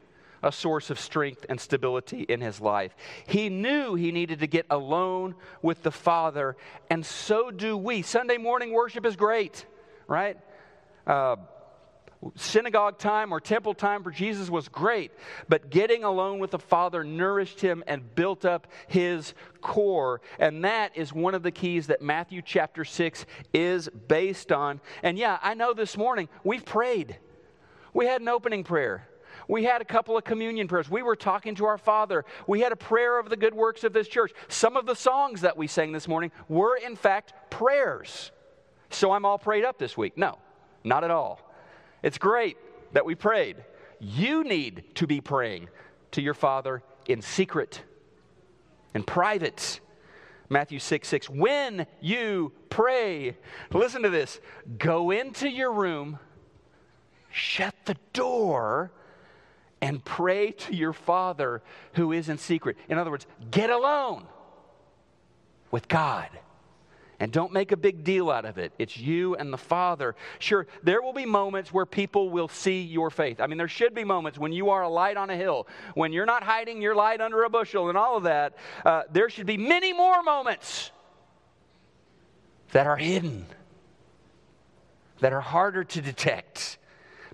a 0.42 0.52
source 0.52 0.90
of 0.90 1.00
strength 1.00 1.44
and 1.48 1.60
stability 1.60 2.22
in 2.22 2.40
his 2.40 2.60
life. 2.60 2.94
He 3.26 3.48
knew 3.48 3.94
he 3.94 4.12
needed 4.12 4.40
to 4.40 4.46
get 4.46 4.66
alone 4.70 5.34
with 5.62 5.82
the 5.82 5.90
Father, 5.90 6.56
and 6.90 7.04
so 7.04 7.50
do 7.50 7.76
we. 7.76 8.02
Sunday 8.02 8.36
morning 8.36 8.72
worship 8.72 9.06
is 9.06 9.16
great, 9.16 9.66
right? 10.06 10.38
Uh, 11.06 11.36
synagogue 12.34 12.98
time 12.98 13.32
or 13.32 13.40
temple 13.40 13.74
time 13.74 14.02
for 14.02 14.10
Jesus 14.10 14.50
was 14.50 14.68
great, 14.68 15.12
but 15.48 15.70
getting 15.70 16.04
alone 16.04 16.38
with 16.38 16.50
the 16.50 16.58
Father 16.58 17.04
nourished 17.04 17.60
him 17.60 17.84
and 17.86 18.14
built 18.14 18.44
up 18.44 18.66
his 18.86 19.34
core. 19.60 20.20
And 20.38 20.64
that 20.64 20.96
is 20.96 21.12
one 21.12 21.34
of 21.34 21.42
the 21.42 21.50
keys 21.50 21.88
that 21.88 22.02
Matthew 22.02 22.42
chapter 22.42 22.84
6 22.84 23.26
is 23.52 23.88
based 24.08 24.52
on. 24.52 24.80
And 25.02 25.18
yeah, 25.18 25.38
I 25.42 25.54
know 25.54 25.74
this 25.74 25.96
morning 25.96 26.28
we've 26.44 26.64
prayed. 26.64 27.18
We 27.92 28.06
had 28.06 28.20
an 28.20 28.28
opening 28.28 28.64
prayer. 28.64 29.08
We 29.48 29.64
had 29.64 29.80
a 29.80 29.84
couple 29.84 30.16
of 30.16 30.24
communion 30.24 30.66
prayers. 30.66 30.90
We 30.90 31.02
were 31.02 31.16
talking 31.16 31.54
to 31.56 31.66
our 31.66 31.78
Father. 31.78 32.24
We 32.46 32.60
had 32.60 32.72
a 32.72 32.76
prayer 32.76 33.18
of 33.18 33.28
the 33.28 33.36
good 33.36 33.54
works 33.54 33.84
of 33.84 33.92
this 33.92 34.08
church. 34.08 34.32
Some 34.48 34.76
of 34.76 34.86
the 34.86 34.96
songs 34.96 35.42
that 35.42 35.56
we 35.56 35.66
sang 35.66 35.92
this 35.92 36.08
morning 36.08 36.32
were, 36.48 36.76
in 36.76 36.96
fact, 36.96 37.32
prayers. 37.50 38.32
So 38.90 39.12
I'm 39.12 39.24
all 39.24 39.38
prayed 39.38 39.64
up 39.64 39.78
this 39.78 39.96
week. 39.96 40.16
No, 40.18 40.38
not 40.84 41.04
at 41.04 41.10
all. 41.10 41.45
It's 42.06 42.18
great 42.18 42.56
that 42.92 43.04
we 43.04 43.16
prayed. 43.16 43.56
You 43.98 44.44
need 44.44 44.94
to 44.94 45.08
be 45.08 45.20
praying 45.20 45.68
to 46.12 46.22
your 46.22 46.34
Father 46.34 46.84
in 47.08 47.20
secret, 47.20 47.82
in 48.94 49.02
private. 49.02 49.80
Matthew 50.48 50.78
6 50.78 51.08
6. 51.08 51.28
When 51.28 51.84
you 52.00 52.52
pray, 52.70 53.36
listen 53.72 54.04
to 54.04 54.08
this 54.08 54.38
go 54.78 55.10
into 55.10 55.48
your 55.48 55.72
room, 55.72 56.20
shut 57.28 57.74
the 57.86 57.96
door, 58.12 58.92
and 59.80 60.04
pray 60.04 60.52
to 60.52 60.76
your 60.76 60.92
Father 60.92 61.60
who 61.94 62.12
is 62.12 62.28
in 62.28 62.38
secret. 62.38 62.76
In 62.88 62.98
other 62.98 63.10
words, 63.10 63.26
get 63.50 63.68
alone 63.68 64.28
with 65.72 65.88
God. 65.88 66.28
And 67.18 67.32
don't 67.32 67.52
make 67.52 67.72
a 67.72 67.76
big 67.76 68.04
deal 68.04 68.30
out 68.30 68.44
of 68.44 68.58
it. 68.58 68.72
It's 68.78 68.96
you 68.96 69.36
and 69.36 69.52
the 69.52 69.58
Father. 69.58 70.14
Sure, 70.38 70.66
there 70.82 71.00
will 71.00 71.14
be 71.14 71.24
moments 71.24 71.72
where 71.72 71.86
people 71.86 72.28
will 72.28 72.48
see 72.48 72.82
your 72.82 73.08
faith. 73.10 73.40
I 73.40 73.46
mean, 73.46 73.56
there 73.56 73.68
should 73.68 73.94
be 73.94 74.04
moments 74.04 74.38
when 74.38 74.52
you 74.52 74.68
are 74.70 74.82
a 74.82 74.88
light 74.88 75.16
on 75.16 75.30
a 75.30 75.36
hill, 75.36 75.66
when 75.94 76.12
you're 76.12 76.26
not 76.26 76.42
hiding 76.42 76.82
your 76.82 76.94
light 76.94 77.22
under 77.22 77.44
a 77.44 77.50
bushel 77.50 77.88
and 77.88 77.96
all 77.96 78.18
of 78.18 78.24
that. 78.24 78.56
Uh, 78.84 79.04
there 79.10 79.30
should 79.30 79.46
be 79.46 79.56
many 79.56 79.94
more 79.94 80.22
moments 80.22 80.90
that 82.72 82.86
are 82.86 82.96
hidden, 82.98 83.46
that 85.20 85.32
are 85.32 85.40
harder 85.40 85.84
to 85.84 86.02
detect 86.02 86.76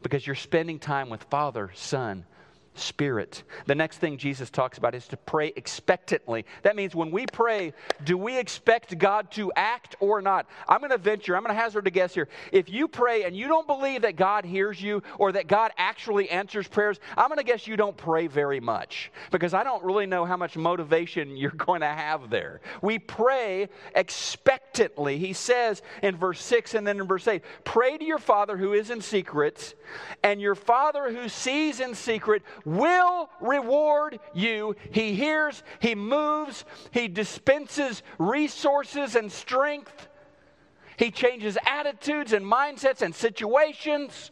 because 0.02 0.26
you're 0.26 0.36
spending 0.36 0.78
time 0.78 1.08
with 1.08 1.22
Father, 1.24 1.70
Son, 1.74 2.24
Spirit. 2.74 3.42
The 3.66 3.74
next 3.74 3.98
thing 3.98 4.16
Jesus 4.16 4.50
talks 4.50 4.78
about 4.78 4.94
is 4.94 5.06
to 5.08 5.16
pray 5.16 5.52
expectantly. 5.56 6.44
That 6.62 6.76
means 6.76 6.94
when 6.94 7.10
we 7.10 7.26
pray, 7.26 7.72
do 8.04 8.16
we 8.16 8.38
expect 8.38 8.98
God 8.98 9.30
to 9.32 9.52
act 9.56 9.96
or 10.00 10.22
not? 10.22 10.46
I'm 10.68 10.80
going 10.80 10.90
to 10.90 10.98
venture, 10.98 11.36
I'm 11.36 11.42
going 11.42 11.54
to 11.54 11.60
hazard 11.60 11.86
a 11.86 11.90
guess 11.90 12.14
here. 12.14 12.28
If 12.50 12.70
you 12.70 12.88
pray 12.88 13.24
and 13.24 13.36
you 13.36 13.48
don't 13.48 13.66
believe 13.66 14.02
that 14.02 14.16
God 14.16 14.44
hears 14.44 14.80
you 14.80 15.02
or 15.18 15.32
that 15.32 15.46
God 15.46 15.72
actually 15.76 16.30
answers 16.30 16.66
prayers, 16.66 16.98
I'm 17.16 17.28
going 17.28 17.38
to 17.38 17.44
guess 17.44 17.66
you 17.66 17.76
don't 17.76 17.96
pray 17.96 18.26
very 18.26 18.60
much 18.60 19.12
because 19.30 19.54
I 19.54 19.64
don't 19.64 19.84
really 19.84 20.06
know 20.06 20.24
how 20.24 20.36
much 20.36 20.56
motivation 20.56 21.36
you're 21.36 21.50
going 21.50 21.80
to 21.80 21.86
have 21.86 22.30
there. 22.30 22.60
We 22.80 22.98
pray 22.98 23.68
expectantly. 23.94 25.18
He 25.18 25.32
says 25.32 25.82
in 26.02 26.16
verse 26.16 26.40
6 26.42 26.74
and 26.74 26.86
then 26.86 27.00
in 27.00 27.06
verse 27.06 27.28
8 27.28 27.42
pray 27.64 27.98
to 27.98 28.04
your 28.04 28.18
Father 28.18 28.56
who 28.56 28.72
is 28.72 28.90
in 28.90 29.00
secret, 29.00 29.74
and 30.22 30.40
your 30.40 30.54
Father 30.54 31.12
who 31.12 31.28
sees 31.28 31.80
in 31.80 31.94
secret 31.94 32.42
will 32.64 33.30
reward 33.40 34.18
you. 34.34 34.76
He 34.90 35.14
hears, 35.14 35.62
He 35.80 35.94
moves, 35.94 36.64
He 36.90 37.08
dispenses 37.08 38.02
resources 38.18 39.16
and 39.16 39.30
strength. 39.30 40.08
He 40.96 41.10
changes 41.10 41.58
attitudes 41.66 42.32
and 42.32 42.44
mindsets 42.44 43.02
and 43.02 43.14
situations. 43.14 44.30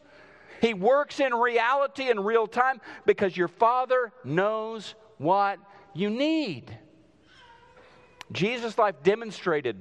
He 0.61 0.75
works 0.75 1.21
in 1.21 1.35
reality 1.35 2.11
in 2.11 2.21
real 2.21 2.47
time 2.47 2.81
because 3.07 3.37
your 3.37 3.49
Father 3.49 4.13
knows 4.25 4.95
what 5.19 5.59
you 5.95 6.11
need. 6.11 6.77
Jesus' 8.33 8.79
life 8.79 8.97
demonstrated 9.03 9.81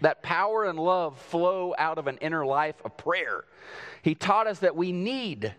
that 0.00 0.22
power 0.22 0.64
and 0.64 0.78
love 0.78 1.18
flow 1.18 1.74
out 1.78 1.98
of 1.98 2.06
an 2.06 2.18
inner 2.18 2.44
life 2.44 2.76
of 2.84 2.96
prayer. 2.96 3.44
He 4.02 4.14
taught 4.14 4.46
us 4.46 4.58
that 4.58 4.76
we 4.76 4.92
need 4.92 5.54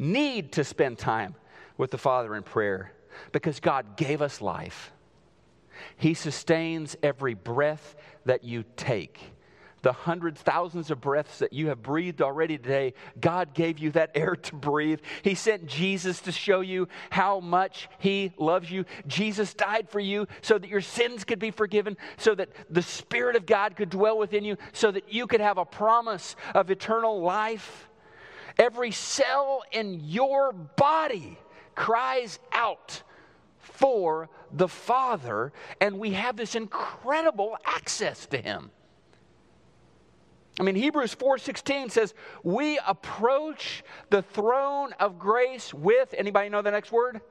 need 0.00 0.52
to 0.52 0.64
spend 0.64 0.98
time 0.98 1.34
with 1.76 1.90
the 1.90 1.98
Father 1.98 2.34
in 2.34 2.42
prayer 2.42 2.92
because 3.32 3.60
God 3.60 3.96
gave 3.96 4.22
us 4.22 4.40
life. 4.40 4.92
He 5.96 6.14
sustains 6.14 6.96
every 7.02 7.34
breath 7.34 7.94
that 8.24 8.42
you 8.42 8.64
take. 8.76 9.20
the 9.82 9.92
hundreds, 9.92 10.40
thousands 10.40 10.90
of 10.90 11.00
breaths 11.00 11.38
that 11.38 11.52
you 11.52 11.68
have 11.68 11.82
breathed 11.82 12.20
already 12.22 12.58
today, 12.58 12.94
God 13.20 13.54
gave 13.54 13.78
you 13.78 13.90
that 13.92 14.10
air 14.14 14.36
to 14.36 14.54
breathe. 14.54 15.00
He 15.22 15.34
sent 15.34 15.66
Jesus 15.66 16.20
to 16.22 16.32
show 16.32 16.60
you 16.60 16.88
how 17.10 17.40
much 17.40 17.88
He 17.98 18.32
loves 18.36 18.70
you. 18.70 18.84
Jesus 19.06 19.54
died 19.54 19.88
for 19.88 20.00
you 20.00 20.26
so 20.42 20.58
that 20.58 20.68
your 20.68 20.80
sins 20.80 21.24
could 21.24 21.38
be 21.38 21.50
forgiven, 21.50 21.96
so 22.18 22.34
that 22.34 22.50
the 22.68 22.82
Spirit 22.82 23.36
of 23.36 23.46
God 23.46 23.76
could 23.76 23.90
dwell 23.90 24.18
within 24.18 24.44
you, 24.44 24.56
so 24.72 24.90
that 24.90 25.12
you 25.12 25.26
could 25.26 25.40
have 25.40 25.58
a 25.58 25.64
promise 25.64 26.36
of 26.54 26.70
eternal 26.70 27.20
life. 27.22 27.86
Every 28.58 28.90
cell 28.90 29.62
in 29.72 30.00
your 30.04 30.52
body 30.52 31.38
cries 31.74 32.38
out 32.52 33.02
for 33.58 34.28
the 34.52 34.68
Father, 34.68 35.52
and 35.80 35.98
we 35.98 36.12
have 36.12 36.36
this 36.36 36.54
incredible 36.54 37.56
access 37.64 38.26
to 38.26 38.38
Him. 38.38 38.70
I 40.58 40.62
mean 40.62 40.74
Hebrews 40.74 41.14
4:16 41.14 41.90
says 41.90 42.12
we 42.42 42.78
approach 42.86 43.82
the 44.10 44.20
throne 44.20 44.92
of 45.00 45.18
grace 45.18 45.72
with 45.72 46.14
anybody 46.18 46.50
know 46.50 46.60
the 46.60 46.70
next 46.70 46.92
word? 46.92 47.22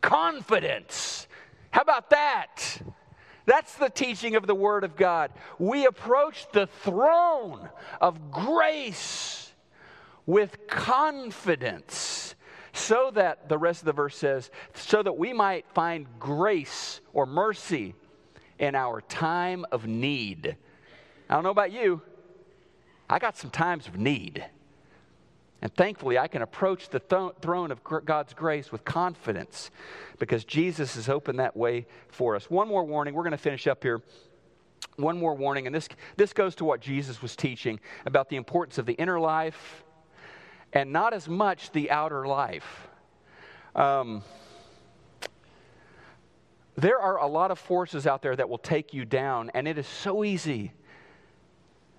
Confidence. 0.00 1.26
How 1.70 1.80
about 1.80 2.10
that? 2.10 2.80
That's 3.46 3.74
the 3.74 3.90
teaching 3.90 4.36
of 4.36 4.46
the 4.46 4.54
Word 4.54 4.84
of 4.84 4.94
God. 4.96 5.32
We 5.58 5.86
approach 5.86 6.46
the 6.52 6.66
throne 6.66 7.68
of 8.00 8.30
grace 8.30 9.39
with 10.30 10.68
confidence, 10.68 12.36
so 12.72 13.10
that, 13.12 13.48
the 13.48 13.58
rest 13.58 13.80
of 13.82 13.86
the 13.86 13.92
verse 13.92 14.16
says, 14.16 14.48
so 14.74 15.02
that 15.02 15.18
we 15.18 15.32
might 15.32 15.66
find 15.74 16.06
grace 16.20 17.00
or 17.12 17.26
mercy 17.26 17.96
in 18.60 18.76
our 18.76 19.00
time 19.00 19.66
of 19.72 19.88
need. 19.88 20.56
I 21.28 21.34
don't 21.34 21.42
know 21.42 21.50
about 21.50 21.72
you. 21.72 22.00
I 23.08 23.18
got 23.18 23.36
some 23.36 23.50
times 23.50 23.88
of 23.88 23.98
need. 23.98 24.44
And 25.62 25.74
thankfully, 25.74 26.16
I 26.16 26.28
can 26.28 26.42
approach 26.42 26.90
the 26.90 27.00
th- 27.00 27.32
throne 27.42 27.72
of 27.72 27.82
God's 27.82 28.32
grace 28.32 28.70
with 28.70 28.84
confidence 28.84 29.72
because 30.20 30.44
Jesus 30.44 30.94
has 30.94 31.08
opened 31.08 31.40
that 31.40 31.56
way 31.56 31.88
for 32.06 32.36
us. 32.36 32.48
One 32.48 32.68
more 32.68 32.84
warning. 32.84 33.14
We're 33.14 33.24
going 33.24 33.32
to 33.32 33.36
finish 33.36 33.66
up 33.66 33.82
here. 33.82 34.00
One 34.94 35.18
more 35.18 35.34
warning, 35.34 35.66
and 35.66 35.74
this, 35.74 35.88
this 36.16 36.32
goes 36.32 36.54
to 36.56 36.64
what 36.64 36.80
Jesus 36.80 37.20
was 37.20 37.34
teaching 37.34 37.80
about 38.06 38.28
the 38.28 38.36
importance 38.36 38.78
of 38.78 38.86
the 38.86 38.92
inner 38.92 39.18
life 39.18 39.82
and 40.72 40.92
not 40.92 41.12
as 41.12 41.28
much 41.28 41.72
the 41.72 41.90
outer 41.90 42.26
life. 42.26 42.88
Um, 43.74 44.22
there 46.76 46.98
are 46.98 47.18
a 47.18 47.26
lot 47.26 47.50
of 47.50 47.58
forces 47.58 48.06
out 48.06 48.22
there 48.22 48.34
that 48.34 48.48
will 48.48 48.58
take 48.58 48.94
you 48.94 49.04
down, 49.04 49.50
and 49.54 49.68
it 49.68 49.78
is 49.78 49.86
so 49.86 50.24
easy 50.24 50.72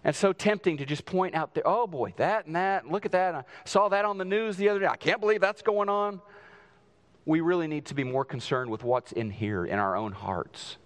and 0.04 0.16
so 0.16 0.34
tempting 0.34 0.78
to 0.78 0.86
just 0.86 1.06
point 1.06 1.36
out 1.36 1.54
there, 1.54 1.64
oh 1.66 1.86
boy, 1.86 2.14
that 2.18 2.48
and 2.48 2.56
that, 2.56 2.88
look 2.88 3.06
at 3.06 3.12
that. 3.12 3.36
I 3.36 3.44
saw 3.66 3.90
that 3.90 4.06
on 4.06 4.18
the 4.18 4.26
news 4.26 4.58
the 4.58 4.70
other 4.70 4.80
day. 4.80 4.88
I 4.88 4.96
can't 4.96 5.22
believe 5.22 5.42
that's 5.42 5.62
going 5.62 5.90
on. 5.90 6.22
We 7.26 7.42
really 7.42 7.68
need 7.68 7.86
to 7.86 7.94
be 7.94 8.04
more 8.04 8.26
concerned 8.26 8.72
with 8.72 8.84
what's 8.84 9.12
in 9.12 9.30
here, 9.30 9.64
in 9.64 9.78
our 9.78 9.96
own 9.96 10.12
hearts. 10.12 10.78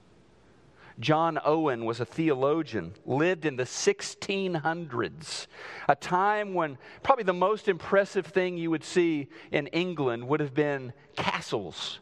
John 0.99 1.39
Owen 1.43 1.83
was 1.85 1.99
a 1.99 2.05
theologian, 2.05 2.93
lived 3.05 3.45
in 3.45 3.57
the 3.57 3.63
1600s, 3.63 5.47
a 5.89 5.95
time 5.95 6.53
when 6.53 6.77
probably 7.03 7.25
the 7.25 7.33
most 7.33 7.67
impressive 7.67 8.25
thing 8.25 8.57
you 8.57 8.71
would 8.71 8.83
see 8.83 9.27
in 9.51 9.67
England 9.67 10.27
would 10.27 10.39
have 10.39 10.53
been 10.53 10.93
castles. 11.17 11.99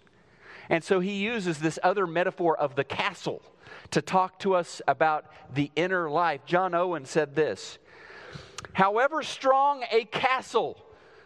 And 0.69 0.83
so 0.83 0.99
he 0.99 1.13
uses 1.13 1.59
this 1.59 1.79
other 1.81 2.05
metaphor 2.05 2.57
of 2.57 2.75
the 2.75 2.83
castle 2.83 3.41
to 3.91 4.01
talk 4.01 4.39
to 4.39 4.53
us 4.53 4.81
about 4.87 5.25
the 5.53 5.71
inner 5.75 6.09
life. 6.09 6.41
John 6.45 6.73
Owen 6.73 7.05
said 7.05 7.35
this 7.35 7.79
However 8.73 9.23
strong 9.23 9.83
a 9.91 10.05
castle 10.05 10.77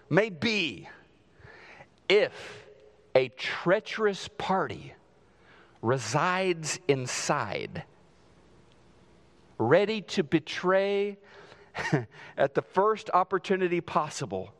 may 0.09 0.29
be, 0.29 0.87
if 2.09 2.65
a 3.13 3.29
treacherous 3.29 4.29
party 4.37 4.93
resides 5.81 6.79
inside, 6.87 7.83
ready 9.57 10.01
to 10.01 10.23
betray 10.23 11.17
at 12.37 12.53
the 12.53 12.61
first 12.61 13.09
opportunity 13.13 13.81
possible, 13.81 14.53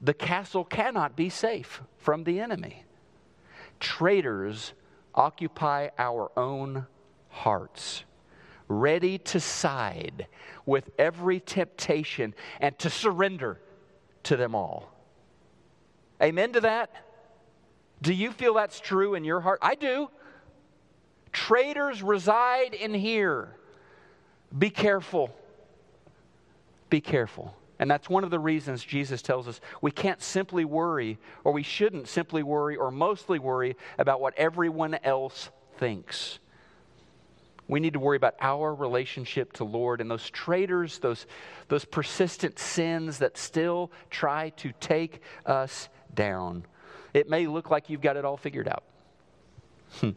the 0.00 0.14
castle 0.14 0.64
cannot 0.64 1.16
be 1.16 1.28
safe 1.28 1.82
from 1.96 2.24
the 2.24 2.40
enemy. 2.40 2.84
Traitors 3.80 4.72
occupy 5.14 5.88
our 5.98 6.30
own 6.36 6.86
hearts, 7.28 8.04
ready 8.68 9.18
to 9.18 9.40
side 9.40 10.26
with 10.66 10.90
every 10.98 11.40
temptation 11.40 12.34
and 12.60 12.78
to 12.78 12.90
surrender 12.90 13.60
to 14.24 14.36
them 14.36 14.54
all. 14.54 14.92
Amen 16.22 16.52
to 16.52 16.60
that? 16.60 16.90
Do 18.02 18.12
you 18.12 18.30
feel 18.32 18.54
that's 18.54 18.80
true 18.80 19.14
in 19.14 19.24
your 19.24 19.40
heart? 19.40 19.58
I 19.62 19.74
do. 19.74 20.10
Traitors 21.38 22.02
reside 22.02 22.74
in 22.74 22.92
here. 22.92 23.54
Be 24.58 24.70
careful. 24.70 25.30
Be 26.90 27.00
careful. 27.00 27.54
And 27.78 27.88
that's 27.88 28.10
one 28.10 28.24
of 28.24 28.30
the 28.30 28.40
reasons 28.40 28.82
Jesus 28.82 29.22
tells 29.22 29.46
us 29.46 29.60
we 29.80 29.92
can't 29.92 30.20
simply 30.20 30.64
worry, 30.64 31.16
or 31.44 31.52
we 31.52 31.62
shouldn't 31.62 32.08
simply 32.08 32.42
worry, 32.42 32.74
or 32.74 32.90
mostly 32.90 33.38
worry 33.38 33.76
about 33.98 34.20
what 34.20 34.34
everyone 34.36 34.98
else 35.04 35.50
thinks. 35.76 36.40
We 37.68 37.78
need 37.78 37.92
to 37.92 38.00
worry 38.00 38.16
about 38.16 38.34
our 38.40 38.74
relationship 38.74 39.52
to 39.54 39.64
Lord 39.64 40.00
and 40.00 40.10
those 40.10 40.28
traitors, 40.30 40.98
those, 40.98 41.24
those 41.68 41.84
persistent 41.84 42.58
sins 42.58 43.18
that 43.18 43.38
still 43.38 43.92
try 44.10 44.50
to 44.56 44.72
take 44.80 45.22
us 45.46 45.88
down. 46.12 46.64
It 47.14 47.30
may 47.30 47.46
look 47.46 47.70
like 47.70 47.88
you've 47.88 48.00
got 48.00 48.16
it 48.16 48.24
all 48.24 48.36
figured 48.36 48.66
out. 48.66 48.82
Hmm. 50.00 50.10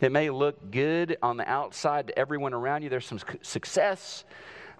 It 0.00 0.12
may 0.12 0.30
look 0.30 0.70
good 0.70 1.16
on 1.22 1.36
the 1.36 1.48
outside 1.48 2.08
to 2.08 2.18
everyone 2.18 2.54
around 2.54 2.82
you. 2.82 2.88
There's 2.88 3.06
some 3.06 3.20
success. 3.42 4.24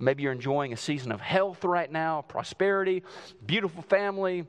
Maybe 0.00 0.22
you're 0.24 0.33
enjoying 0.33 0.72
a 0.72 0.77
season 0.77 1.12
of 1.12 1.20
health 1.20 1.64
right 1.64 1.90
now, 1.90 2.22
prosperity, 2.22 3.03
beautiful 3.46 3.83
family, 3.83 4.44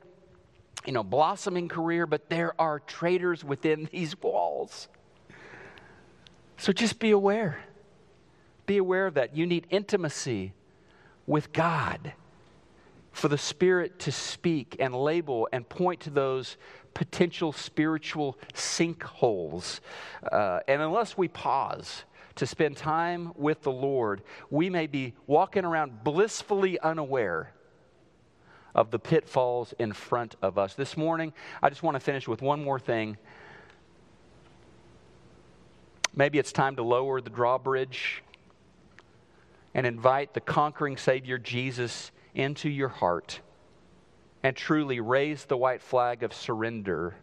you 0.86 0.94
know, 0.94 1.04
blossoming 1.04 1.68
career, 1.68 2.08
but 2.08 2.30
there 2.30 2.60
are 2.60 2.80
traitors 2.80 3.44
within 3.44 3.86
these 3.92 4.20
walls. 4.22 4.88
So 6.58 6.72
just 6.72 7.00
be 7.00 7.12
aware. 7.12 7.64
Be 8.66 8.78
aware 8.78 9.08
of 9.08 9.16
that. 9.16 9.36
You 9.36 9.46
need 9.46 9.68
intimacy 9.70 10.54
with 11.28 11.54
God 11.54 12.14
for 13.16 13.28
the 13.28 13.38
Spirit 13.38 14.00
to 14.00 14.12
speak 14.12 14.76
and 14.80 14.94
label 14.94 15.48
and 15.52 15.68
point 15.68 16.02
to 16.02 16.10
those 16.10 16.58
potential 16.94 17.52
spiritual 17.52 18.38
sinkholes. 18.54 19.80
Uh, 20.32 20.60
and 20.68 20.82
unless 20.82 21.18
we 21.18 21.28
pause 21.28 22.04
to 22.36 22.46
spend 22.46 22.78
time 22.78 23.32
with 23.36 23.62
the 23.64 23.72
Lord, 23.72 24.22
we 24.50 24.70
may 24.70 24.88
be 24.88 25.14
walking 25.28 25.66
around 25.66 26.04
blissfully 26.04 26.80
unaware 26.80 27.54
of 28.74 28.92
the 28.92 29.00
pitfalls 29.00 29.74
in 29.80 29.94
front 29.94 30.36
of 30.42 30.58
us. 30.58 30.76
This 30.76 30.98
morning, 30.98 31.32
I 31.64 31.70
just 31.70 31.84
want 31.84 31.96
to 31.96 32.02
finish 32.02 32.28
with 32.28 32.42
one 32.42 32.64
more 32.64 32.80
thing 32.80 33.18
Maybe 36.18 36.40
it's 36.40 36.54
time 36.54 36.78
to 36.78 36.84
lower 36.84 37.20
the 37.20 37.30
drawbridge 37.30 38.24
and 39.74 39.86
invite 39.86 40.34
the 40.34 40.40
conquering 40.40 40.96
Savior 40.96 41.38
Jesus 41.38 42.12
into 42.36 42.70
your 42.70 42.90
heart 42.90 43.40
and 44.44 44.56
truly 44.56 45.00
raise 45.00 45.46
the 45.46 45.58
white 45.58 45.82
flag 45.82 46.22
of 46.22 46.34
surrender 46.34 47.16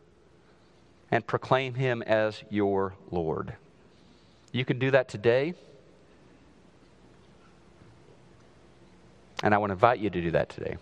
and 1.11 1.27
proclaim 1.27 1.75
Him 1.75 2.03
as 2.03 2.43
your 2.51 2.95
Lord. 3.11 3.55
You 4.51 4.65
can 4.65 4.79
do 4.79 4.91
that 4.91 5.09
today. 5.09 5.55
And 9.43 9.55
I 9.55 9.59
want 9.59 9.71
to 9.71 9.75
invite 9.75 9.99
you 9.99 10.11
to 10.11 10.21
do 10.21 10.31
that 10.33 10.49
today. 10.49 10.77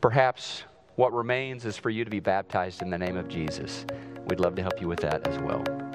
Perhaps 0.00 0.64
what 0.96 1.12
remains 1.12 1.64
is 1.64 1.76
for 1.76 1.90
you 1.90 2.04
to 2.04 2.10
be 2.10 2.20
baptized 2.20 2.82
in 2.82 2.90
the 2.90 2.98
name 2.98 3.16
of 3.16 3.28
Jesus. 3.28 3.84
We'd 4.26 4.40
love 4.40 4.54
to 4.56 4.62
help 4.62 4.80
you 4.80 4.88
with 4.88 5.00
that 5.00 5.26
as 5.26 5.38
well. 5.38 5.85